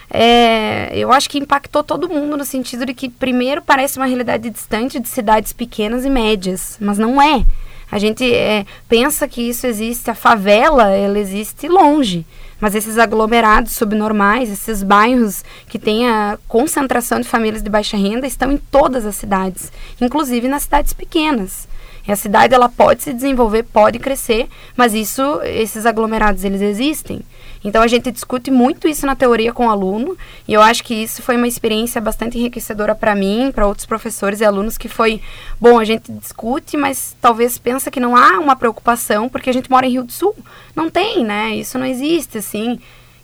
É, 0.09 0.89
eu 0.93 1.11
acho 1.11 1.29
que 1.29 1.37
impactou 1.37 1.83
todo 1.83 2.07
mundo 2.07 2.37
no 2.37 2.45
sentido 2.45 2.85
de 2.85 2.93
que, 2.93 3.09
primeiro, 3.09 3.61
parece 3.61 3.97
uma 3.97 4.05
realidade 4.05 4.49
distante 4.49 5.01
de 5.01 5.09
cidades 5.09 5.51
pequenas 5.51 6.05
e 6.05 6.09
médias, 6.09 6.77
mas 6.79 6.97
não 6.97 7.21
é. 7.21 7.43
A 7.91 7.99
gente 7.99 8.23
é, 8.33 8.65
pensa 8.87 9.27
que 9.27 9.41
isso 9.41 9.67
existe, 9.67 10.09
a 10.09 10.15
favela, 10.15 10.89
ela 10.91 11.19
existe 11.19 11.67
longe. 11.67 12.25
Mas 12.59 12.75
esses 12.75 12.97
aglomerados 12.97 13.73
subnormais, 13.73 14.49
esses 14.49 14.81
bairros 14.81 15.43
que 15.67 15.77
têm 15.77 16.09
a 16.09 16.37
concentração 16.47 17.19
de 17.19 17.27
famílias 17.27 17.61
de 17.61 17.69
baixa 17.69 17.97
renda, 17.97 18.25
estão 18.25 18.51
em 18.51 18.57
todas 18.57 19.05
as 19.05 19.15
cidades, 19.15 19.71
inclusive 20.01 20.47
nas 20.47 20.63
cidades 20.63 20.93
pequenas. 20.93 21.67
E 22.07 22.11
a 22.11 22.15
cidade 22.15 22.53
ela 22.53 22.69
pode 22.69 23.03
se 23.03 23.13
desenvolver, 23.13 23.63
pode 23.63 23.99
crescer, 23.99 24.47
mas 24.75 24.93
isso, 24.93 25.41
esses 25.43 25.85
aglomerados 25.85 26.43
eles 26.43 26.61
existem. 26.61 27.21
Então 27.63 27.81
a 27.81 27.87
gente 27.87 28.11
discute 28.11 28.49
muito 28.49 28.87
isso 28.87 29.05
na 29.05 29.15
teoria 29.15 29.51
com 29.51 29.67
o 29.67 29.69
aluno, 29.69 30.15
e 30.47 30.53
eu 30.53 30.61
acho 30.61 30.83
que 30.83 30.93
isso 30.93 31.21
foi 31.21 31.35
uma 31.35 31.47
experiência 31.47 31.99
bastante 31.99 32.37
enriquecedora 32.37 32.95
para 32.95 33.13
mim, 33.13 33.51
para 33.53 33.67
outros 33.67 33.85
professores 33.85 34.39
e 34.39 34.45
alunos 34.45 34.77
que 34.77 34.87
foi, 34.87 35.21
bom, 35.59 35.77
a 35.79 35.83
gente 35.83 36.11
discute, 36.11 36.77
mas 36.77 37.15
talvez 37.19 37.57
pensa 37.57 37.91
que 37.91 37.99
não 37.99 38.15
há 38.15 38.39
uma 38.39 38.55
preocupação, 38.55 39.27
porque 39.27 39.49
a 39.49 39.53
gente 39.53 39.69
mora 39.69 39.85
em 39.85 39.91
Rio 39.91 40.03
do 40.03 40.11
Sul. 40.11 40.35
Não 40.75 40.89
tem, 40.89 41.25
né? 41.25 41.55
Isso 41.55 41.77
não 41.77 41.85
existe 41.85 42.37
assim. 42.37 42.79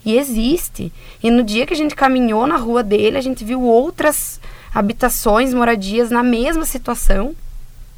E 0.05 0.17
existe. 0.17 0.91
E 1.23 1.31
no 1.31 1.43
dia 1.43 1.65
que 1.65 1.73
a 1.73 1.77
gente 1.77 1.95
caminhou 1.95 2.45
na 2.45 2.57
rua 2.57 2.83
dele, 2.83 3.17
a 3.17 3.21
gente 3.21 3.45
viu 3.45 3.61
outras 3.61 4.41
habitações, 4.73 5.53
moradias 5.53 6.09
na 6.09 6.21
mesma 6.21 6.65
situação 6.65 7.33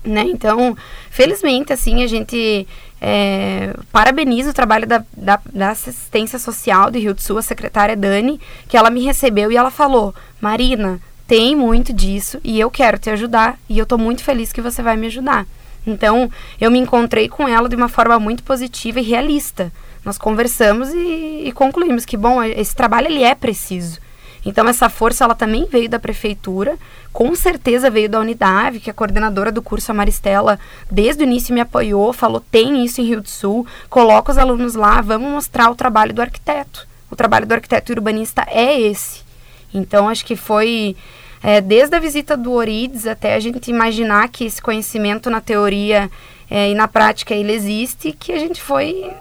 né? 0.06 0.24
Então, 0.28 0.76
felizmente, 1.10 1.74
assim, 1.74 2.04
a 2.04 2.08
gente 2.08 2.68
é, 3.02 3.74
parabeniza 3.92 4.50
o 4.50 4.54
trabalho 4.54 4.88
da, 4.88 5.04
da, 5.16 5.40
da, 5.54 5.70
assistência 5.70 6.40
social 6.40 6.90
de 6.90 7.00
Rio 7.00 7.14
do 7.14 7.22
Sul, 7.22 7.38
a 7.38 7.42
secretária 7.42 7.96
Dani, 7.96 8.40
que 8.68 8.78
ela 8.78 8.90
me 8.90 9.04
recebeu 9.04 9.52
e 9.52 9.58
ela 9.58 9.72
falou, 9.72 10.14
Marina, 10.40 11.00
tem 11.28 11.56
muito 11.56 11.92
disso 11.92 12.40
e 12.44 12.60
eu 12.60 12.70
quero 12.70 12.98
te 12.98 13.10
ajudar 13.10 13.58
e 13.68 13.78
eu 13.78 13.84
estou 13.84 13.98
muito 13.98 14.24
feliz 14.24 14.54
que 14.54 14.62
você 14.62 14.82
vai 14.82 14.96
me 14.96 15.08
ajudar. 15.08 15.46
Então, 15.86 16.32
eu 16.60 16.72
me 16.72 16.80
encontrei 16.80 17.30
com 17.30 17.48
ela 17.48 17.70
de 17.70 17.76
uma 17.76 17.88
forma 17.88 18.20
muito 18.20 18.44
positiva 18.44 19.00
e 19.00 19.04
realista. 19.04 19.72
Nós 20.04 20.18
conversamos 20.18 20.90
e, 20.94 21.44
e 21.46 21.52
concluímos 21.52 22.06
que, 22.06 22.18
bom, 22.18 22.42
esse 22.42 22.76
trabalho 22.76 23.08
ele 23.08 23.24
é 23.24 23.36
preciso. 23.36 24.00
Então 24.46 24.68
essa 24.68 24.90
força 24.90 25.24
ela 25.24 25.34
também 25.34 25.66
veio 25.66 25.90
da 25.90 25.98
prefeitura, 25.98 26.78
com 27.12 27.34
certeza 27.34 27.90
veio 27.90 28.08
da 28.08 28.20
Unidade, 28.20 28.80
que 28.80 28.90
a 28.90 28.94
coordenadora 28.94 29.52
do 29.52 29.62
curso, 29.62 29.92
a 29.92 29.96
Maristela, 29.96 30.60
desde 30.90 31.24
o 31.24 31.26
início 31.26 31.54
me 31.54 31.62
apoiou, 31.62 32.14
falou: 32.14 32.40
tem 32.40 32.86
isso 32.86 33.02
em 33.02 33.06
Rio 33.06 33.22
do 33.22 33.30
Sul, 33.30 33.66
coloca 33.90 34.32
os 34.32 34.38
alunos 34.38 34.76
lá, 34.76 35.02
vamos 35.02 35.32
mostrar 35.32 35.72
o 35.72 35.76
trabalho 35.76 36.14
do 36.14 36.22
arquiteto. 36.22 36.88
O 37.10 37.16
trabalho 37.16 37.48
do 37.48 37.54
arquiteto 37.54 37.92
urbanista 37.92 38.46
é 38.48 38.80
esse. 38.80 39.24
Então 39.74 40.08
acho 40.08 40.24
que 40.24 40.36
foi 40.36 40.96
é, 41.42 41.60
desde 41.60 41.96
a 41.96 42.00
visita 42.00 42.38
do 42.38 42.52
Orides 42.52 43.08
até 43.08 43.36
a 43.36 43.40
gente 43.40 43.70
imaginar 43.70 44.30
que 44.30 44.46
esse 44.46 44.62
conhecimento 44.62 45.30
na 45.30 45.42
teoria 45.42 46.10
é, 46.50 46.70
e 46.72 46.76
na 46.76 46.88
prática 46.88 47.34
ele 47.34 47.52
existe, 47.52 48.12
que 48.12 48.32
a 48.32 48.40
gente 48.40 48.62
foi 48.62 49.12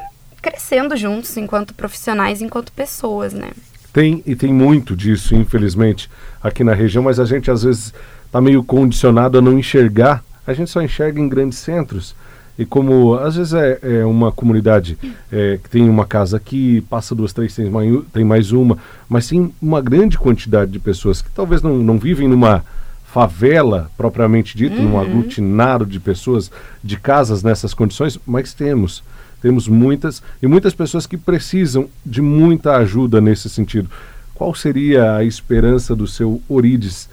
crescendo 0.42 0.94
juntos 0.96 1.37
enquanto 1.37 1.74
profissionais, 1.74 2.42
enquanto 2.42 2.72
pessoas, 2.72 3.32
né? 3.32 3.50
Tem, 3.94 4.24
e 4.26 4.35
tem 4.35 4.52
muito 4.52 4.96
disso, 4.96 5.37
infelizmente, 5.37 6.11
aqui 6.42 6.64
na 6.64 6.74
região, 6.74 7.04
mas 7.04 7.20
a 7.20 7.24
gente 7.24 7.48
às 7.48 7.62
vezes 7.62 7.94
está 8.26 8.40
meio 8.40 8.64
condicionado 8.64 9.38
a 9.38 9.40
não 9.40 9.57
enxergar. 9.57 10.24
A 10.44 10.52
gente 10.52 10.68
só 10.68 10.83
enxerga 10.83 11.20
em 11.20 11.28
grandes 11.28 11.59
centros. 11.59 12.12
E 12.59 12.66
como 12.66 13.14
às 13.14 13.37
vezes 13.37 13.54
é, 13.54 13.78
é 13.83 14.04
uma 14.04 14.33
comunidade 14.33 14.98
é, 15.30 15.61
que 15.62 15.70
tem 15.70 15.88
uma 15.88 16.04
casa 16.04 16.37
aqui, 16.37 16.80
passa 16.90 17.14
duas, 17.14 17.33
três, 17.33 17.54
tem 17.54 17.70
mais, 17.70 18.00
tem 18.12 18.24
mais 18.24 18.50
uma, 18.50 18.76
mas 19.09 19.28
tem 19.28 19.54
uma 19.62 19.80
grande 19.80 20.18
quantidade 20.18 20.72
de 20.72 20.80
pessoas 20.80 21.22
que 21.22 21.30
talvez 21.30 21.62
não, 21.62 21.78
não 21.78 21.96
vivem 21.96 22.26
numa 22.26 22.64
favela 23.04 23.88
propriamente 23.96 24.57
dito, 24.57 24.76
uhum. 24.76 24.88
num 24.88 25.00
aglutinado 25.00 25.87
de 25.87 26.00
pessoas, 26.00 26.50
de 26.83 26.96
casas 26.96 27.44
nessas 27.44 27.72
condições, 27.72 28.18
mas 28.26 28.52
temos. 28.52 29.04
Temos 29.44 29.68
muitas 29.68 30.22
e 30.40 30.46
muitas 30.46 30.72
pessoas 30.72 31.07
que 31.07 31.18
precisam 31.18 31.87
de 32.02 32.22
muita 32.22 32.78
ajuda 32.78 33.20
nesse 33.20 33.50
sentido. 33.50 33.90
Qual 34.35 34.54
seria 34.54 35.16
a 35.16 35.22
esperança 35.22 35.94
do 35.94 36.07
seu 36.07 36.40
Orides 36.48 37.11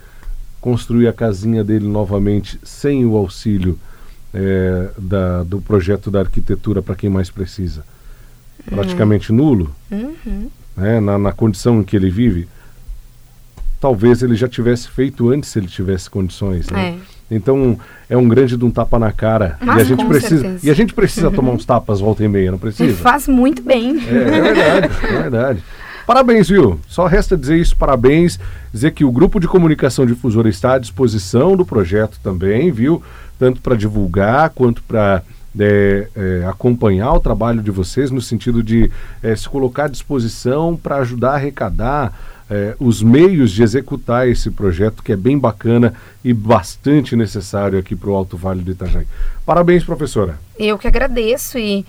construir 0.62 1.10
a 1.10 1.14
casinha 1.14 1.62
dele 1.62 1.86
novamente 1.86 2.58
sem 2.64 3.06
o 3.06 3.18
auxílio 3.18 3.78
é, 4.34 4.92
da, 4.98 5.44
do 5.44 5.60
projeto 5.60 6.10
da 6.10 6.22
arquitetura 6.22 6.82
para 6.82 6.96
quem 6.96 7.10
mais 7.10 7.30
precisa? 7.30 7.84
Uhum. 8.60 8.78
Praticamente 8.78 9.34
nulo, 9.34 9.76
uhum. 9.92 10.50
né, 10.78 11.02
na, 11.02 11.18
na 11.18 11.34
condição 11.34 11.82
em 11.82 11.84
que 11.84 11.98
ele 11.98 12.10
vive. 12.10 12.48
Talvez 13.78 14.24
ele 14.24 14.36
já 14.36 14.48
tivesse 14.48 14.88
feito 14.88 15.30
antes 15.30 15.50
se 15.50 15.60
ele 15.60 15.68
tivesse 15.68 16.10
condições. 16.10 16.70
Né? 16.70 16.98
É. 16.98 17.21
Então 17.32 17.80
é 18.10 18.18
um 18.18 18.28
grande 18.28 18.58
de 18.58 18.66
um 18.66 18.70
tapa 18.70 19.00
na 19.00 19.12
cara. 19.12 19.58
Mas, 19.62 19.78
e 19.78 19.82
a 19.82 19.84
gente 19.86 20.06
precisa 20.06 20.42
certeza. 20.42 20.68
e 20.68 20.70
a 20.70 20.74
gente 20.74 20.94
precisa 20.94 21.32
tomar 21.32 21.52
uns 21.54 21.66
tapas 21.66 22.02
volta 22.02 22.24
e 22.24 22.28
meia, 22.28 22.52
não 22.52 22.60
precisa? 22.60 22.94
faz 22.98 23.28
muito 23.28 23.62
bem. 23.62 23.98
É, 24.06 24.38
é 24.38 24.42
verdade, 24.42 24.90
é 25.02 25.22
verdade. 25.22 25.64
Parabéns, 26.06 26.50
viu? 26.50 26.78
Só 26.88 27.06
resta 27.06 27.38
dizer 27.38 27.58
isso, 27.58 27.76
parabéns. 27.78 28.38
Dizer 28.74 28.92
que 28.92 29.06
o 29.06 29.12
grupo 29.12 29.40
de 29.40 29.48
comunicação 29.48 30.06
difusora 30.06 30.50
está 30.50 30.74
à 30.74 30.78
disposição 30.78 31.56
do 31.56 31.66
projeto 31.66 32.20
também, 32.22 32.70
viu? 32.70 33.02
Tanto 33.40 33.62
para 33.62 33.76
divulgar 33.76 34.50
quanto 34.50 34.84
para 34.84 35.24
é, 35.58 36.08
é, 36.16 36.46
acompanhar 36.48 37.14
o 37.14 37.20
trabalho 37.20 37.62
de 37.62 37.72
vocês 37.72 38.12
no 38.12 38.22
sentido 38.22 38.64
de 38.64 38.92
é, 39.22 39.36
se 39.36 39.48
colocar 39.48 39.86
à 39.86 39.88
disposição 39.88 40.76
para 40.76 40.98
ajudar 40.98 41.32
a 41.32 41.36
arrecadar 41.36 42.14
é, 42.52 42.76
os 42.78 43.02
meios 43.02 43.50
de 43.50 43.64
executar 43.64 44.28
esse 44.28 44.52
projeto, 44.52 45.02
que 45.02 45.14
é 45.14 45.16
bem 45.16 45.40
bacana 45.40 45.94
e 46.22 46.34
bastante 46.34 47.16
necessário 47.16 47.80
aqui 47.80 47.96
para 47.96 48.10
o 48.10 48.14
Alto 48.14 48.36
Vale 48.36 48.62
do 48.62 48.72
Itajaí. 48.72 49.08
Parabéns, 49.46 49.86
professora. 49.86 50.38
Eu 50.60 50.78
que 50.78 50.86
agradeço 50.86 51.58
e 51.58 51.86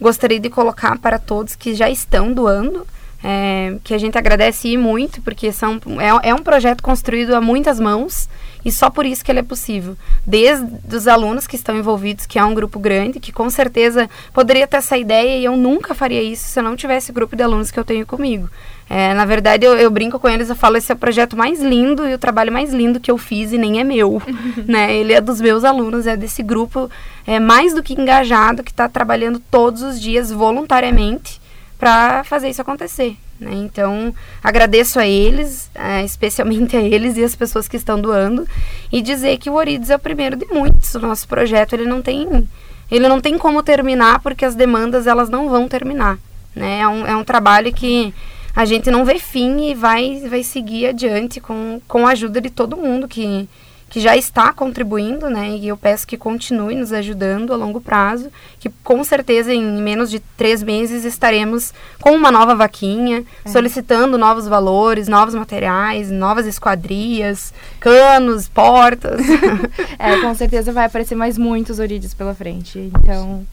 gostaria 0.00 0.40
de 0.40 0.48
colocar 0.48 0.98
para 0.98 1.18
todos 1.18 1.54
que 1.54 1.74
já 1.74 1.90
estão 1.90 2.32
doando 2.32 2.86
é, 3.22 3.76
que 3.82 3.92
a 3.92 3.98
gente 3.98 4.16
agradece 4.16 4.76
muito, 4.76 5.20
porque 5.20 5.52
são, 5.52 5.80
é, 5.98 6.30
é 6.30 6.34
um 6.34 6.42
projeto 6.42 6.82
construído 6.82 7.34
a 7.34 7.40
muitas 7.40 7.80
mãos 7.80 8.28
e 8.64 8.72
só 8.72 8.88
por 8.88 9.04
isso 9.04 9.24
que 9.24 9.30
ele 9.30 9.40
é 9.40 9.42
possível. 9.42 9.96
Desde 10.26 10.66
os 10.94 11.06
alunos 11.06 11.46
que 11.46 11.56
estão 11.56 11.76
envolvidos, 11.76 12.24
que 12.24 12.38
é 12.38 12.44
um 12.44 12.54
grupo 12.54 12.78
grande, 12.78 13.20
que 13.20 13.32
com 13.32 13.48
certeza 13.50 14.08
poderia 14.32 14.66
ter 14.66 14.78
essa 14.78 14.96
ideia 14.96 15.38
e 15.38 15.44
eu 15.44 15.56
nunca 15.56 15.94
faria 15.94 16.22
isso 16.22 16.48
se 16.48 16.58
eu 16.58 16.62
não 16.62 16.76
tivesse 16.76 17.10
o 17.10 17.14
grupo 17.14 17.36
de 17.36 17.42
alunos 17.42 17.70
que 17.70 17.78
eu 17.78 17.84
tenho 17.84 18.06
comigo. 18.06 18.48
É, 18.88 19.12
na 19.14 19.24
verdade, 19.24 19.66
eu, 19.66 19.74
eu, 19.74 19.90
brinco 19.90 20.18
com 20.18 20.28
eles, 20.28 20.48
eu 20.48 20.54
falo, 20.54 20.76
esse 20.76 20.92
é 20.92 20.94
o 20.94 20.98
projeto 20.98 21.36
mais 21.36 21.60
lindo 21.60 22.08
e 22.08 22.14
o 22.14 22.18
trabalho 22.18 22.52
mais 22.52 22.72
lindo 22.72 23.00
que 23.00 23.10
eu 23.10 23.18
fiz 23.18 23.52
e 23.52 23.58
nem 23.58 23.80
é 23.80 23.84
meu, 23.84 24.22
né? 24.64 24.94
Ele 24.96 25.12
é 25.12 25.20
dos 25.20 25.40
meus 25.40 25.64
alunos, 25.64 26.06
é 26.06 26.16
desse 26.16 26.42
grupo 26.42 26.88
é, 27.26 27.40
mais 27.40 27.74
do 27.74 27.82
que 27.82 27.94
engajado, 27.94 28.62
que 28.62 28.70
está 28.70 28.88
trabalhando 28.88 29.40
todos 29.50 29.82
os 29.82 30.00
dias 30.00 30.30
voluntariamente 30.30 31.40
para 31.76 32.22
fazer 32.22 32.48
isso 32.48 32.62
acontecer. 32.62 33.16
Né? 33.40 33.50
Então, 33.54 34.14
agradeço 34.42 34.98
a 34.98 35.06
eles, 35.06 35.68
é, 35.74 36.04
especialmente 36.04 36.76
a 36.76 36.80
eles 36.80 37.16
e 37.16 37.24
as 37.24 37.34
pessoas 37.34 37.66
que 37.66 37.76
estão 37.76 38.00
doando, 38.00 38.46
e 38.92 39.02
dizer 39.02 39.36
que 39.38 39.50
o 39.50 39.54
Orides 39.54 39.90
é 39.90 39.96
o 39.96 39.98
primeiro 40.00 40.36
de 40.36 40.46
muitos. 40.46 40.94
O 40.94 41.00
nosso 41.00 41.26
projeto 41.26 41.74
ele 41.74 41.86
não 41.86 42.00
tem, 42.00 42.48
ele 42.90 43.08
não 43.08 43.20
tem 43.20 43.36
como 43.36 43.62
terminar 43.64 44.20
porque 44.20 44.44
as 44.44 44.54
demandas 44.54 45.08
elas 45.08 45.28
não 45.28 45.48
vão 45.48 45.68
terminar. 45.68 46.18
Né? 46.54 46.80
É, 46.80 46.88
um, 46.88 47.06
é 47.06 47.16
um 47.16 47.24
trabalho 47.24 47.72
que 47.72 48.14
a 48.56 48.64
gente 48.64 48.90
não 48.90 49.04
vê 49.04 49.18
fim 49.18 49.68
e 49.68 49.74
vai, 49.74 50.22
vai 50.30 50.42
seguir 50.42 50.86
adiante 50.86 51.42
com, 51.42 51.78
com 51.86 52.06
a 52.06 52.12
ajuda 52.12 52.40
de 52.40 52.48
todo 52.48 52.74
mundo 52.74 53.06
que, 53.06 53.46
que 53.90 54.00
já 54.00 54.16
está 54.16 54.50
contribuindo, 54.50 55.28
né? 55.28 55.50
E 55.50 55.68
eu 55.68 55.76
peço 55.76 56.06
que 56.06 56.16
continue 56.16 56.74
nos 56.74 56.90
ajudando 56.90 57.52
a 57.52 57.56
longo 57.56 57.82
prazo, 57.82 58.30
que 58.58 58.70
com 58.82 59.04
certeza 59.04 59.52
em 59.52 59.62
menos 59.82 60.10
de 60.10 60.20
três 60.38 60.62
meses 60.62 61.04
estaremos 61.04 61.74
com 62.00 62.12
uma 62.12 62.32
nova 62.32 62.54
vaquinha, 62.54 63.24
é. 63.44 63.48
solicitando 63.50 64.16
novos 64.16 64.48
valores, 64.48 65.06
novos 65.06 65.34
materiais, 65.34 66.10
novas 66.10 66.46
esquadrias, 66.46 67.52
canos, 67.78 68.48
portas. 68.48 69.20
é, 69.98 70.18
com 70.22 70.34
certeza 70.34 70.72
vai 70.72 70.86
aparecer 70.86 71.14
mais 71.14 71.36
muitos 71.36 71.78
orídeos 71.78 72.14
pela 72.14 72.34
frente. 72.34 72.78
Então, 72.78 73.46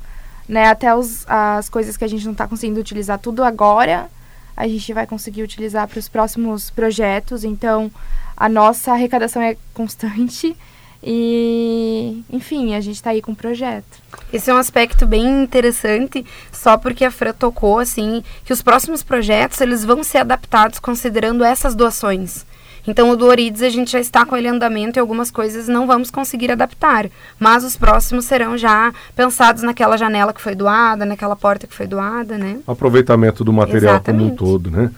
né, 0.47 0.67
até 0.67 0.95
os, 0.95 1.25
as 1.27 1.67
coisas 1.67 1.97
que 1.97 2.05
a 2.05 2.07
gente 2.07 2.23
não 2.23 2.31
está 2.31 2.47
conseguindo 2.47 2.79
utilizar 2.79 3.19
tudo 3.19 3.43
agora, 3.43 4.09
a 4.55 4.67
gente 4.67 4.93
vai 4.93 5.07
conseguir 5.07 5.43
utilizar 5.43 5.87
para 5.87 5.99
os 5.99 6.07
próximos 6.07 6.69
projetos. 6.69 7.43
Então, 7.43 7.91
a 8.35 8.47
nossa 8.49 8.91
arrecadação 8.91 9.41
é 9.41 9.57
constante 9.73 10.55
e, 11.01 12.23
enfim, 12.29 12.75
a 12.75 12.81
gente 12.81 12.95
está 12.95 13.09
aí 13.09 13.21
com 13.21 13.33
o 13.33 13.35
projeto. 13.35 14.01
Esse 14.31 14.49
é 14.49 14.53
um 14.53 14.57
aspecto 14.57 15.05
bem 15.05 15.43
interessante, 15.43 16.25
só 16.51 16.77
porque 16.77 17.03
a 17.03 17.11
Fran 17.11 17.33
tocou, 17.33 17.79
assim, 17.79 18.23
que 18.45 18.53
os 18.53 18.61
próximos 18.61 19.03
projetos, 19.03 19.59
eles 19.59 19.83
vão 19.83 20.03
ser 20.03 20.19
adaptados 20.19 20.79
considerando 20.79 21.43
essas 21.43 21.75
doações. 21.75 22.45
Então, 22.87 23.09
o 23.09 23.15
do 23.15 23.25
Orides, 23.25 23.61
a 23.61 23.69
gente 23.69 23.91
já 23.91 23.99
está 23.99 24.25
com 24.25 24.35
ele 24.35 24.47
em 24.47 24.51
andamento 24.51 24.97
e 24.97 25.01
algumas 25.01 25.31
coisas 25.31 25.67
não 25.67 25.87
vamos 25.87 26.11
conseguir 26.11 26.51
adaptar. 26.51 27.09
Mas 27.39 27.63
os 27.63 27.77
próximos 27.77 28.25
serão 28.25 28.57
já 28.57 28.93
pensados 29.15 29.63
naquela 29.63 29.97
janela 29.97 30.33
que 30.33 30.41
foi 30.41 30.53
doada, 30.53 31.05
naquela 31.05 31.35
porta 31.35 31.65
que 31.65 31.73
foi 31.73 31.87
doada, 31.87 32.37
né? 32.37 32.59
Aproveitamento 32.67 33.43
do 33.43 33.53
material 33.53 33.95
Exatamente. 33.95 34.21
como 34.21 34.33
um 34.33 34.35
todo, 34.35 34.69
né? 34.69 34.91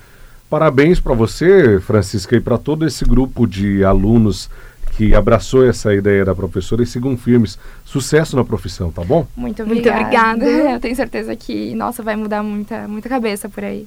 Parabéns 0.50 1.00
para 1.00 1.14
você, 1.14 1.80
Francisca, 1.80 2.36
e 2.36 2.40
para 2.40 2.58
todo 2.58 2.86
esse 2.86 3.04
grupo 3.04 3.48
de 3.48 3.84
alunos 3.84 4.50
que 4.96 5.14
abraçou 5.14 5.68
essa 5.68 5.94
ideia 5.94 6.24
da 6.24 6.34
professora 6.34 6.82
e 6.82 6.86
sigam 6.86 7.18
firmes. 7.18 7.60
Sucesso 7.84 8.36
na 8.36 8.44
profissão, 8.44 8.92
tá 8.92 9.04
bom? 9.04 9.28
Muito 9.36 9.62
obrigada. 9.62 9.98
Muito 9.98 10.46
obrigada. 10.46 10.46
Eu 10.74 10.80
tenho 10.80 10.96
certeza 10.96 11.36
que, 11.36 11.76
nossa, 11.76 12.02
vai 12.02 12.16
mudar 12.16 12.42
muita, 12.42 12.88
muita 12.88 13.10
cabeça 13.10 13.50
por 13.50 13.64
aí. 13.64 13.86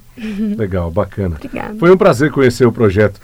Legal, 0.57 0.91
bacana. 0.91 1.35
Obrigada. 1.35 1.75
Foi 1.79 1.91
um 1.91 1.97
prazer 1.97 2.31
conhecer 2.31 2.65
o 2.65 2.71
projeto. 2.71 3.19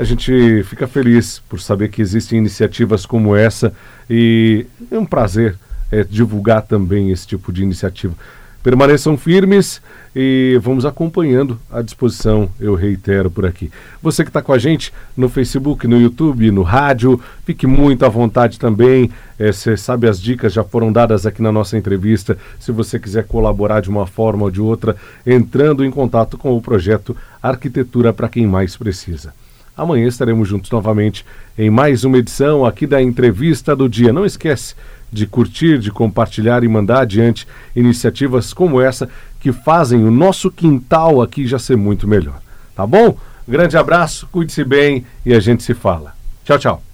A 0.00 0.04
gente 0.04 0.62
fica 0.62 0.86
feliz 0.86 1.42
por 1.46 1.60
saber 1.60 1.90
que 1.90 2.00
existem 2.00 2.38
iniciativas 2.38 3.04
como 3.04 3.36
essa 3.36 3.70
e 4.08 4.64
é 4.90 4.98
um 4.98 5.04
prazer 5.04 5.58
é, 5.92 6.02
divulgar 6.02 6.62
também 6.62 7.10
esse 7.10 7.26
tipo 7.26 7.52
de 7.52 7.62
iniciativa. 7.62 8.14
Permaneçam 8.62 9.18
firmes 9.18 9.82
e 10.16 10.58
vamos 10.62 10.86
acompanhando 10.86 11.60
a 11.70 11.82
disposição, 11.82 12.48
eu 12.58 12.74
reitero 12.74 13.30
por 13.30 13.44
aqui. 13.44 13.70
Você 14.02 14.24
que 14.24 14.30
está 14.30 14.40
com 14.40 14.54
a 14.54 14.58
gente 14.58 14.90
no 15.14 15.28
Facebook, 15.28 15.86
no 15.86 16.00
YouTube, 16.00 16.50
no 16.50 16.62
rádio, 16.62 17.20
fique 17.44 17.66
muito 17.66 18.02
à 18.06 18.08
vontade 18.08 18.58
também. 18.58 19.10
Você 19.38 19.72
é, 19.72 19.76
sabe, 19.76 20.08
as 20.08 20.18
dicas 20.18 20.54
já 20.54 20.64
foram 20.64 20.90
dadas 20.90 21.26
aqui 21.26 21.42
na 21.42 21.52
nossa 21.52 21.76
entrevista. 21.76 22.38
Se 22.58 22.72
você 22.72 22.98
quiser 22.98 23.26
colaborar 23.26 23.82
de 23.82 23.90
uma 23.90 24.06
forma 24.06 24.44
ou 24.44 24.50
de 24.50 24.62
outra, 24.62 24.96
entrando 25.26 25.84
em 25.84 25.90
contato 25.90 26.38
com 26.38 26.56
o 26.56 26.62
projeto 26.62 27.14
Arquitetura 27.42 28.14
para 28.14 28.30
quem 28.30 28.46
mais 28.46 28.78
precisa. 28.78 29.34
Amanhã 29.80 30.06
estaremos 30.06 30.46
juntos 30.46 30.70
novamente 30.70 31.24
em 31.56 31.70
mais 31.70 32.04
uma 32.04 32.18
edição 32.18 32.66
aqui 32.66 32.86
da 32.86 33.00
Entrevista 33.00 33.74
do 33.74 33.88
Dia. 33.88 34.12
Não 34.12 34.26
esquece 34.26 34.74
de 35.10 35.26
curtir, 35.26 35.78
de 35.78 35.90
compartilhar 35.90 36.62
e 36.62 36.68
mandar 36.68 37.00
adiante 37.00 37.48
iniciativas 37.74 38.52
como 38.52 38.78
essa 38.78 39.08
que 39.40 39.52
fazem 39.52 40.04
o 40.04 40.10
nosso 40.10 40.50
quintal 40.50 41.22
aqui 41.22 41.46
já 41.46 41.58
ser 41.58 41.78
muito 41.78 42.06
melhor. 42.06 42.42
Tá 42.76 42.86
bom? 42.86 43.16
Grande 43.48 43.78
abraço, 43.78 44.28
cuide-se 44.30 44.64
bem 44.64 45.06
e 45.24 45.32
a 45.32 45.40
gente 45.40 45.62
se 45.62 45.72
fala. 45.72 46.12
Tchau, 46.44 46.58
tchau. 46.58 46.89